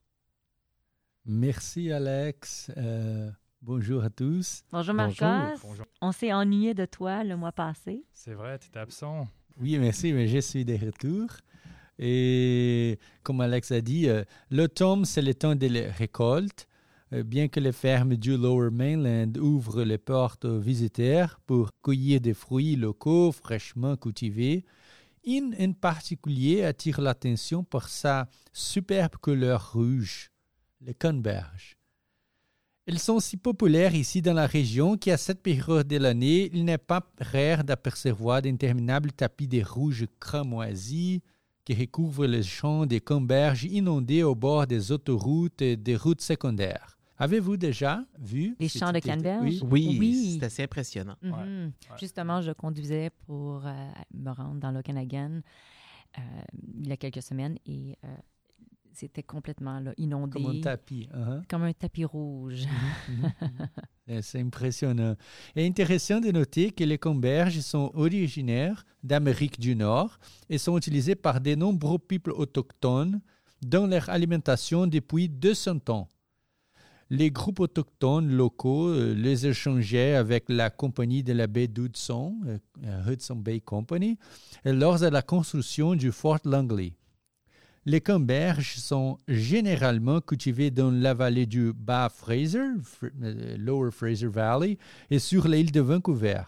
Merci 1.26 1.92
Alex. 1.92 2.72
Euh, 2.78 3.32
bonjour 3.62 4.04
à 4.04 4.10
tous. 4.10 4.64
Bonjour 4.72 4.94
Marcos. 4.94 5.60
Bonjour. 5.64 5.86
On 6.02 6.12
s'est 6.12 6.34
ennuyé 6.34 6.74
de 6.74 6.86
toi 6.86 7.24
le 7.24 7.36
mois 7.36 7.52
passé. 7.52 8.04
C'est 8.14 8.34
vrai, 8.34 8.60
tu 8.60 8.68
étais 8.68 8.80
absent. 8.80 9.28
Oui, 9.58 9.78
merci, 9.80 10.12
mais 10.12 10.28
je 10.28 10.40
suis 10.40 10.66
de 10.66 10.74
retour. 10.74 11.28
Et 11.98 13.00
comme 13.24 13.42
Alex 13.42 13.72
a 13.72 13.82
dit, 13.82 14.10
euh, 14.10 14.24
l'automne, 14.52 15.06
c'est 15.06 15.22
le 15.22 15.34
temps 15.34 15.56
de 15.56 15.68
la 15.68 15.92
récolte. 15.92 16.68
Euh, 17.16 17.24
bien 17.24 17.48
que 17.48 17.62
les 17.62 17.72
fermes 17.72 18.18
du 18.18 18.36
Lower 18.36 18.72
Mainland 18.72 19.38
ouvrent 19.38 19.84
les 19.84 19.98
portes 19.98 20.44
aux 20.44 20.60
visiteurs 20.60 21.40
pour 21.46 21.70
cueillir 21.82 22.20
des 22.20 22.34
fruits 22.34 22.76
locaux 22.76 23.32
fraîchement 23.32 23.96
cultivés, 23.96 24.66
une 25.24 25.56
en 25.58 25.72
particulier 25.72 26.64
attire 26.64 27.00
l'attention 27.00 27.64
par 27.64 27.88
sa 27.88 28.28
superbe 28.52 29.16
couleur 29.22 29.72
rouge, 29.74 30.30
les 30.82 30.94
canneberges. 30.94 31.78
Elles 32.86 33.00
sont 33.00 33.22
si 33.22 33.38
populaires 33.38 33.96
ici 33.96 34.22
dans 34.22 34.34
la 34.34 34.46
région 34.46 34.98
qu'à 34.98 35.18
cette 35.18 35.42
période 35.42 35.88
de 35.88 35.98
l'année, 35.98 36.50
il 36.54 36.66
n'est 36.66 36.78
pas 36.78 37.10
rare 37.20 37.64
d'apercevoir 37.64 38.42
d'interminables 38.42 39.14
tapis 39.14 39.48
de 39.48 39.64
rouge 39.64 40.06
cramoisi 40.20 41.22
qui 41.64 41.74
recouvrent 41.74 42.28
les 42.28 42.44
champs 42.44 42.86
des 42.86 43.00
canneberges 43.00 43.64
inondés 43.64 44.22
au 44.22 44.36
bord 44.36 44.68
des 44.68 44.92
autoroutes 44.92 45.62
et 45.62 45.78
des 45.78 45.96
routes 45.96 46.22
secondaires. 46.22 46.95
Avez-vous 47.18 47.58
déjà 47.58 48.04
vu 48.20 48.56
Les 48.60 48.68
champs 48.68 48.92
de 48.92 49.00
type 49.00 49.06
canneberges? 49.06 49.64
Oui. 49.64 50.38
C'est 50.40 50.46
assez 50.46 50.64
impressionnant. 50.64 51.16
Mhm. 51.22 51.32
ouais. 51.32 51.72
Justement, 52.00 52.42
je 52.42 52.52
conduisais 52.52 53.10
pour 53.26 53.66
euh, 53.66 53.72
me 54.14 54.32
rendre 54.32 54.60
dans 54.60 54.72
l'Okanagan 54.72 55.42
euh, 56.18 56.22
il 56.78 56.88
y 56.88 56.92
a 56.92 56.98
quelques 56.98 57.22
semaines 57.22 57.58
et 57.66 57.98
euh, 58.04 58.08
c'était 58.94 59.24
complètement 59.24 59.80
là, 59.80 59.94
inondé. 59.98 60.42
Comme 60.42 60.58
un 60.58 60.62
tapis. 60.62 61.10
Comme 61.50 61.64
un 61.64 61.74
tapis 61.74 62.06
rouge. 62.06 62.66
Mhm, 63.10 63.32
mhm. 63.42 63.68
Eh, 64.08 64.22
C'est 64.22 64.40
impressionnant. 64.40 65.16
Et 65.56 65.66
intéressant 65.66 66.20
de 66.20 66.32
noter 66.32 66.72
que 66.72 66.84
les 66.84 66.98
canneberges 66.98 67.60
sont 67.62 67.92
originaires 67.96 68.86
d'Amérique 69.04 69.60
du 69.60 69.76
Nord 69.76 70.20
et 70.50 70.58
sont 70.58 70.78
utilisés 70.78 71.16
par 71.16 71.42
de 71.42 71.56
nombreux 71.56 71.98
peuples 71.98 72.32
autochtones 72.32 73.20
dans 73.62 73.88
leur 73.88 74.10
alimentation 74.10 74.86
depuis 74.86 75.28
200 75.28 75.80
ans. 75.90 76.08
Les 77.10 77.32
groupes 77.32 77.60
autochtones 77.60 78.32
locaux 78.32 78.88
euh, 78.88 79.14
les 79.14 79.48
échangeaient 79.48 80.16
avec 80.16 80.46
la 80.50 80.70
compagnie 80.70 81.24
de 81.24 81.34
la 81.34 81.48
baie 81.48 81.68
d'Hudson, 81.68 82.36
euh, 82.48 83.12
Hudson 83.12 83.36
Bay 83.36 83.60
Company, 83.62 84.18
lors 84.66 85.00
de 85.00 85.08
la 85.08 85.22
construction 85.22 85.96
du 85.96 86.12
Fort 86.12 86.40
Langley. 86.46 86.94
Les 87.88 88.02
camberges 88.02 88.78
sont 88.78 89.20
généralement 89.28 90.20
cultivés 90.20 90.72
dans 90.72 90.90
la 90.90 91.14
vallée 91.14 91.46
du 91.46 91.72
Bas 91.72 92.10
Fraser, 92.10 92.70
euh, 93.04 93.58
Lower 93.58 93.92
Fraser 93.92 94.28
Valley, 94.28 94.80
et 95.12 95.20
sur 95.20 95.48
l'île 95.48 95.72
de 95.72 95.82
Vancouver. 95.82 96.42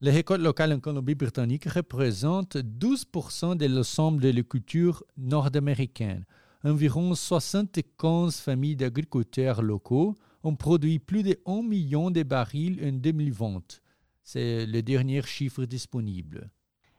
Les 0.00 0.10
récoltes 0.10 0.42
locales 0.42 0.72
en 0.72 0.80
Colombie-Britannique 0.80 1.66
représentent 1.66 2.56
12% 2.56 3.56
de 3.56 3.66
l'ensemble 3.66 4.20
de 4.20 4.30
la 4.30 4.42
culture 4.42 5.04
nord-américaine. 5.16 6.24
Environ 6.64 7.14
75 7.14 8.40
familles 8.40 8.76
d'agriculteurs 8.76 9.62
locaux 9.62 10.14
ont 10.42 10.56
produit 10.56 10.98
plus 10.98 11.22
de 11.22 11.38
1 11.46 11.62
million 11.62 12.10
de 12.10 12.22
barils 12.22 12.80
en 12.82 12.92
2020. 12.92 13.80
C'est 14.22 14.66
le 14.66 14.82
dernier 14.82 15.22
chiffre 15.22 15.64
disponible. 15.64 16.50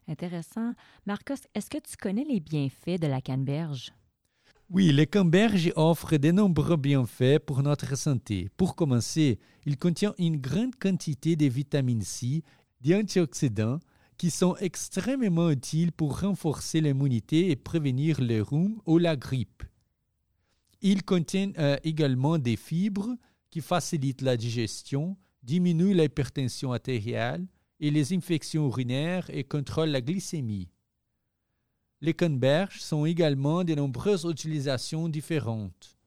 Intéressant. 0.07 0.73
Marcos, 1.05 1.35
est-ce 1.53 1.69
que 1.69 1.77
tu 1.79 1.97
connais 1.97 2.23
les 2.23 2.39
bienfaits 2.39 2.99
de 3.01 3.07
la 3.07 3.19
canneberge? 3.19 3.91
Oui, 4.69 4.91
les 4.91 5.07
canneberges 5.07 5.71
offrent 5.75 6.17
de 6.17 6.31
nombreux 6.31 6.77
bienfaits 6.77 7.39
pour 7.39 7.63
notre 7.63 7.97
santé. 7.97 8.49
Pour 8.57 8.75
commencer, 8.75 9.39
il 9.65 9.77
contient 9.77 10.13
une 10.17 10.37
grande 10.37 10.75
quantité 10.75 11.35
de 11.35 11.45
vitamine 11.45 12.01
C, 12.01 12.43
d'antioxydants, 12.81 13.79
qui 14.17 14.31
sont 14.31 14.55
extrêmement 14.57 15.51
utiles 15.51 15.91
pour 15.91 16.21
renforcer 16.21 16.81
l'immunité 16.81 17.51
et 17.51 17.55
prévenir 17.55 18.19
le 18.19 18.41
rhume 18.41 18.81
ou 18.85 18.97
la 18.97 19.15
grippe. 19.15 19.63
Il 20.81 21.03
contient 21.03 21.51
euh, 21.57 21.77
également 21.83 22.37
des 22.37 22.55
fibres 22.55 23.15
qui 23.49 23.61
facilitent 23.61 24.21
la 24.21 24.37
digestion, 24.37 25.17
diminuent 25.43 25.93
l'hypertension 25.93 26.73
artérielle, 26.73 27.47
et 27.79 27.91
les 27.91 28.13
infections 28.13 28.67
urinaires 28.67 29.29
et 29.29 29.43
contrôlent 29.43 29.89
la 29.89 30.01
glycémie. 30.01 30.69
Les 32.01 32.13
canneberges 32.13 32.81
sont 32.81 33.05
également 33.05 33.63
de 33.63 33.75
nombreuses 33.75 34.25
utilisations 34.25 35.09
différentes. 35.09 35.97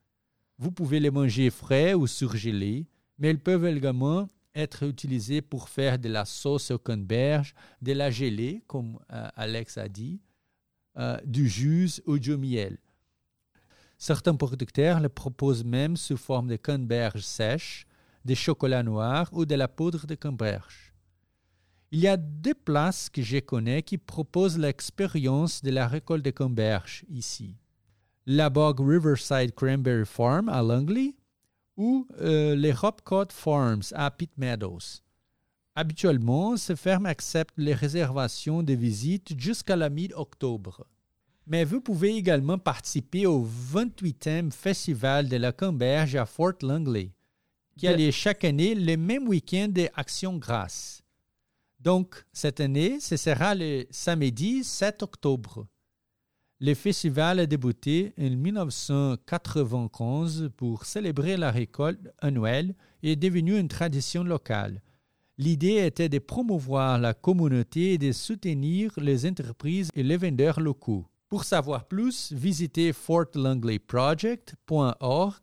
Vous 0.59 0.71
pouvez 0.73 1.01
les 1.01 1.11
manger 1.11 1.51
frais 1.51 1.95
ou 1.95 2.07
surgelés, 2.07 2.87
mais 3.19 3.29
elles 3.29 3.41
peuvent 3.41 3.67
également 3.67 4.29
être 4.55 4.85
utilisées 4.85 5.43
pour 5.43 5.69
faire 5.69 5.99
de 5.99 6.09
la 6.09 6.25
sauce 6.25 6.71
aux 6.71 6.79
canneberges, 6.79 7.55
de 7.83 7.93
la 7.93 8.11
gelée, 8.11 8.63
comme 8.67 8.99
euh, 9.13 9.29
Alex 9.37 9.79
a 9.79 9.89
dit, 9.89 10.21
euh, 10.99 11.19
du 11.25 11.49
jus 11.49 12.01
ou 12.07 12.19
du 12.19 12.37
miel. 12.37 12.79
Certains 13.97 14.35
producteurs 14.35 15.01
le 15.01 15.09
proposent 15.09 15.65
même 15.65 15.97
sous 15.97 16.17
forme 16.17 16.49
de 16.49 16.57
canneberges 16.57 17.23
sèches, 17.23 17.87
de 18.25 18.35
chocolat 18.35 18.83
noir 18.83 19.29
ou 19.33 19.45
de 19.45 19.55
la 19.55 19.69
poudre 19.69 20.07
de 20.07 20.15
canneberge. 20.15 20.93
Il 21.93 22.01
y 22.01 22.09
a 22.09 22.17
deux 22.17 22.55
places 22.55 23.09
que 23.11 23.21
je 23.21 23.39
connais 23.39 23.83
qui 23.83 23.99
proposent 23.99 24.59
l'expérience 24.59 25.63
de 25.63 25.71
la 25.71 25.89
récolte 25.89 26.25
de 26.25 26.31
canneberges 26.31 27.05
ici. 27.09 27.57
La 28.27 28.49
Bog 28.49 28.81
Riverside 28.81 29.55
Cranberry 29.55 30.07
Farm 30.07 30.49
à 30.49 30.63
Langley 30.63 31.15
ou 31.81 32.07
euh, 32.21 32.55
les 32.55 32.75
Hopcott 32.83 33.33
Farms 33.33 33.85
à 33.95 34.11
Pitt 34.11 34.37
Meadows. 34.37 35.01
Habituellement, 35.75 36.59
ces 36.59 36.77
fermes 36.77 37.07
acceptent 37.07 37.57
les 37.57 37.73
réservations 37.73 38.63
de 38.63 38.75
visite 38.75 39.33
jusqu'à 39.41 39.77
la 39.77 39.89
mi-octobre. 39.89 40.87
Mais 41.47 41.65
vous 41.65 41.81
pouvez 41.81 42.15
également 42.17 42.59
participer 42.59 43.25
au 43.25 43.49
28e 43.73 44.51
Festival 44.51 45.31
de 45.31 45.39
la 45.39 45.53
Canneberge 45.53 46.17
à 46.17 46.27
Fort 46.27 46.53
Langley, 46.61 47.13
qui 47.79 47.89
a 47.89 47.97
lieu 47.97 48.11
chaque 48.11 48.45
année 48.45 48.75
le 48.75 48.99
même 48.99 49.27
week-end 49.27 49.69
d'Action 49.71 50.37
Grâce. 50.37 51.03
Donc, 51.79 52.27
cette 52.31 52.61
année, 52.61 53.01
ce 53.01 53.17
sera 53.17 53.55
le 53.55 53.87
samedi 53.91 54.65
7 54.65 55.03
octobre. 55.03 55.67
Le 56.63 56.75
festival 56.75 57.39
a 57.39 57.47
débuté 57.47 58.13
en 58.19 58.29
1995 58.29 60.51
pour 60.59 60.85
célébrer 60.85 61.39
la 61.39 61.51
récolte 61.51 62.07
annuelle 62.19 62.75
et 63.03 63.13
est 63.13 63.17
devenu 63.17 63.59
une 63.59 63.69
tradition 63.69 64.23
locale. 64.23 64.83
L'idée 65.39 65.87
était 65.87 66.11
de 66.11 66.19
promouvoir 66.19 66.99
la 66.99 67.15
communauté 67.15 67.95
et 67.95 67.99
de 67.99 68.13
soutenir 68.13 68.93
les 68.99 69.27
entreprises 69.27 69.89
et 69.95 70.03
les 70.03 70.19
vendeurs 70.19 70.61
locaux. 70.61 71.07
Pour 71.31 71.45
savoir 71.45 71.89
plus, 71.89 72.31
visitez 72.31 72.93
fortlangleyproject.org 72.93 75.43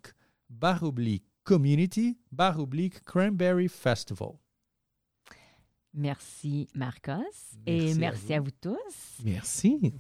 barre 0.51 0.84
community 1.43 2.15
barre 2.32 2.63
cranberry 3.06 3.69
festival. 3.69 4.34
Merci, 5.95 6.67
Marcos. 6.75 7.56
et 7.65 7.95
merci 7.95 8.36
à 8.36 8.39
vous. 8.39 8.51
tous. 8.51 9.23
Merci. 9.23 9.95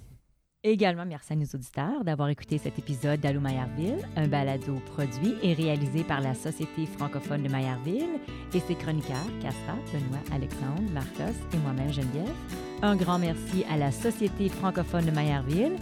Également, 0.69 1.05
merci 1.05 1.31
à 1.31 1.35
nos 1.37 1.45
auditeurs 1.45 2.03
d'avoir 2.03 2.27
écouté 2.27 2.57
cet 2.57 2.77
épisode 2.77 3.21
d'Allô 3.21 3.39
Maillardville, 3.39 4.05
un 4.17 4.27
balado 4.27 4.81
produit 4.93 5.35
et 5.41 5.53
réalisé 5.53 6.03
par 6.03 6.19
la 6.19 6.33
Société 6.33 6.85
francophone 6.85 7.43
de 7.43 7.47
Maillardville 7.47 8.19
et 8.53 8.59
ses 8.59 8.75
chroniqueurs, 8.75 9.15
Castra, 9.41 9.75
Benoît, 9.93 10.19
Alexandre, 10.33 10.83
Marcos 10.91 11.37
et 11.53 11.57
moi-même, 11.59 11.93
Geneviève. 11.93 12.35
Un 12.81 12.97
grand 12.97 13.17
merci 13.17 13.63
à 13.71 13.77
la 13.77 13.93
Société 13.93 14.49
francophone 14.49 15.05
de 15.05 15.11
Maillardville 15.11 15.77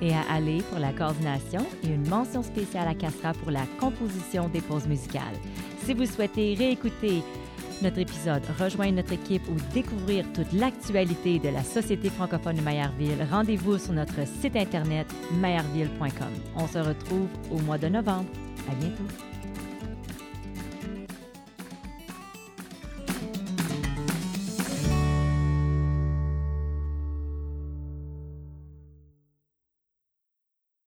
et 0.00 0.14
à 0.14 0.22
Ali 0.32 0.62
pour 0.70 0.78
la 0.78 0.94
coordination 0.94 1.60
et 1.82 1.88
une 1.88 2.08
mention 2.08 2.42
spéciale 2.42 2.88
à 2.88 2.94
Castra 2.94 3.34
pour 3.34 3.50
la 3.50 3.66
composition 3.78 4.48
des 4.48 4.62
pauses 4.62 4.86
musicales. 4.86 5.36
Si 5.84 5.92
vous 5.92 6.06
souhaitez 6.06 6.54
réécouter 6.54 7.22
notre 7.82 7.98
épisode, 7.98 8.42
rejoindre 8.58 8.96
notre 8.96 9.12
équipe 9.12 9.42
ou 9.48 9.56
découvrir 9.72 10.24
toute 10.32 10.52
l'actualité 10.52 11.38
de 11.38 11.48
la 11.48 11.62
Société 11.62 12.10
francophone 12.10 12.56
de 12.56 12.62
Maillardville, 12.62 13.26
rendez-vous 13.30 13.78
sur 13.78 13.92
notre 13.92 14.26
site 14.26 14.56
internet 14.56 15.06
maillardville.com. 15.40 16.32
On 16.56 16.66
se 16.66 16.78
retrouve 16.78 17.28
au 17.50 17.58
mois 17.58 17.78
de 17.78 17.88
novembre. 17.88 18.28
À 18.70 18.74
bientôt. 18.74 19.33